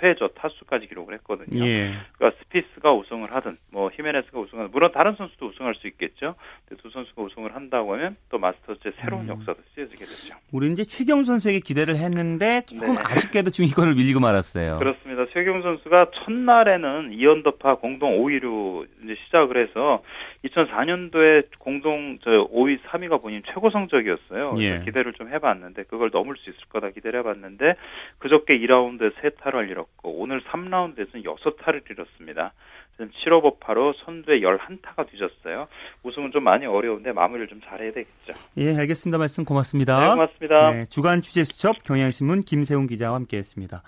최저 0.00 0.26
타수까지 0.34 0.88
기록을 0.88 1.14
했거든요. 1.14 1.64
예. 1.64 1.94
그러니까 2.18 2.42
스피스가 2.42 2.92
우승을 2.92 3.30
하든 3.30 3.52
뭐 3.70 3.90
히메네스가 3.94 4.40
우승을 4.40 4.64
하든 4.64 4.72
물론 4.72 4.90
다른 4.92 5.14
선수도 5.14 5.46
우승할 5.46 5.76
수 5.76 5.86
있겠죠. 5.86 6.34
근데 6.68 6.82
두 6.82 6.90
선수가 6.90 7.22
우승을 7.22 7.54
한다고 7.54 7.94
하면 7.94 8.16
또 8.28 8.38
마스터즈의 8.38 8.94
새로운 9.00 9.24
음. 9.24 9.28
역사도 9.28 9.60
쓰여지게 9.74 10.04
되죠. 10.04 10.34
우리 10.52 10.68
이제 10.72 10.84
최경 10.84 11.22
선수에게 11.22 11.60
기대를 11.60 11.96
했는데 11.96 12.62
조금 12.66 12.94
네. 12.96 13.02
아쉽게도 13.04 13.50
중위권을 13.50 13.94
밀리고 13.94 14.18
말았어요. 14.18 14.78
그렇습니다. 14.78 15.26
최경 15.32 15.62
선수가 15.62 16.10
첫날에는 16.24 17.10
2언더파 17.10 17.80
공동 17.80 18.18
5위로 18.18 18.86
이제 19.04 19.14
시작을 19.26 19.62
해서 19.62 20.02
2004년도에 20.44 21.46
공동 21.58 22.18
저 22.22 22.30
5위 22.30 22.78
3위가 22.96 23.22
본인 23.22 23.42
최고 23.46 23.70
성적이었어요. 23.70 24.54
예. 24.58 24.82
기대를 24.84 25.12
좀 25.14 25.32
해봤는데 25.32 25.84
그걸 25.84 26.10
넘을 26.12 26.36
수 26.36 26.50
있을 26.50 26.60
거다 26.68 26.90
기대를 26.90 27.20
해봤는데 27.20 27.74
그저께 28.18 28.58
2라운드에 28.58 29.14
3타를 29.14 29.70
잃었고 29.70 30.20
오늘 30.20 30.42
3라운드에서는 30.42 31.24
6타를 31.24 31.90
잃었습니다. 31.90 32.52
7오버파로 32.98 33.94
선두에 34.04 34.40
11타가 34.40 35.08
뒤졌어요. 35.10 35.68
우승은 36.02 36.30
좀 36.32 36.44
많이 36.44 36.64
어려운데 36.64 37.12
마무리를 37.12 37.48
좀 37.48 37.60
잘해야 37.60 37.92
되겠죠. 37.92 38.32
예, 38.56 38.74
알겠습니다. 38.74 39.18
말씀 39.18 39.44
고맙습니다. 39.44 40.00
네, 40.00 40.14
고맙습니다. 40.14 40.70
네, 40.72 40.84
주간 40.86 41.20
취재 41.20 41.44
수첩 41.44 41.82
경향신문 41.84 42.42
김세훈 42.42 42.86
기자와 42.86 43.16
함께했습니다. 43.16 43.82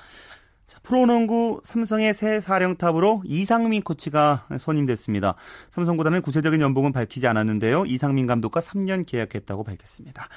자, 0.89 0.95
프로농구 0.95 1.61
삼성의 1.65 2.15
새 2.15 2.41
사령탑으로 2.41 3.23
이상민 3.27 3.83
코치가 3.83 4.47
선임됐습니다. 4.59 5.35
삼성 5.71 5.99
구단은 5.99 6.23
구체적인 6.23 6.63
연봉은 6.63 6.93
밝히지 6.93 7.27
않았는데요. 7.27 7.85
이상민 7.85 8.27
감독과 8.27 8.61
3년 8.61 9.05
계약했다고 9.07 9.65
밝혔습니다. 9.65 10.29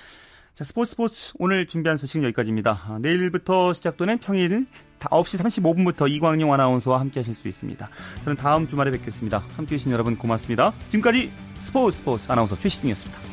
자, 0.53 0.63
스포츠 0.65 0.91
스포츠 0.91 1.31
오늘 1.39 1.67
준비한 1.67 1.97
소식은 1.97 2.25
여기까지입니다. 2.25 2.81
아, 2.85 2.99
내일부터 3.01 3.71
시작되는 3.73 4.17
평일 4.17 4.67
9시 4.99 5.41
35분부터 5.41 6.11
이광용 6.11 6.53
아나운서와 6.53 6.99
함께 6.99 7.21
하실 7.21 7.33
수 7.33 7.47
있습니다. 7.47 7.89
저는 8.25 8.35
다음 8.35 8.67
주말에 8.67 8.91
뵙겠습니다. 8.91 9.39
함께 9.55 9.75
해주신 9.75 9.93
여러분 9.93 10.17
고맙습니다. 10.17 10.73
지금까지 10.89 11.31
스포츠 11.61 11.99
스포츠 11.99 12.29
아나운서 12.29 12.59
최시중이었습니다. 12.59 13.30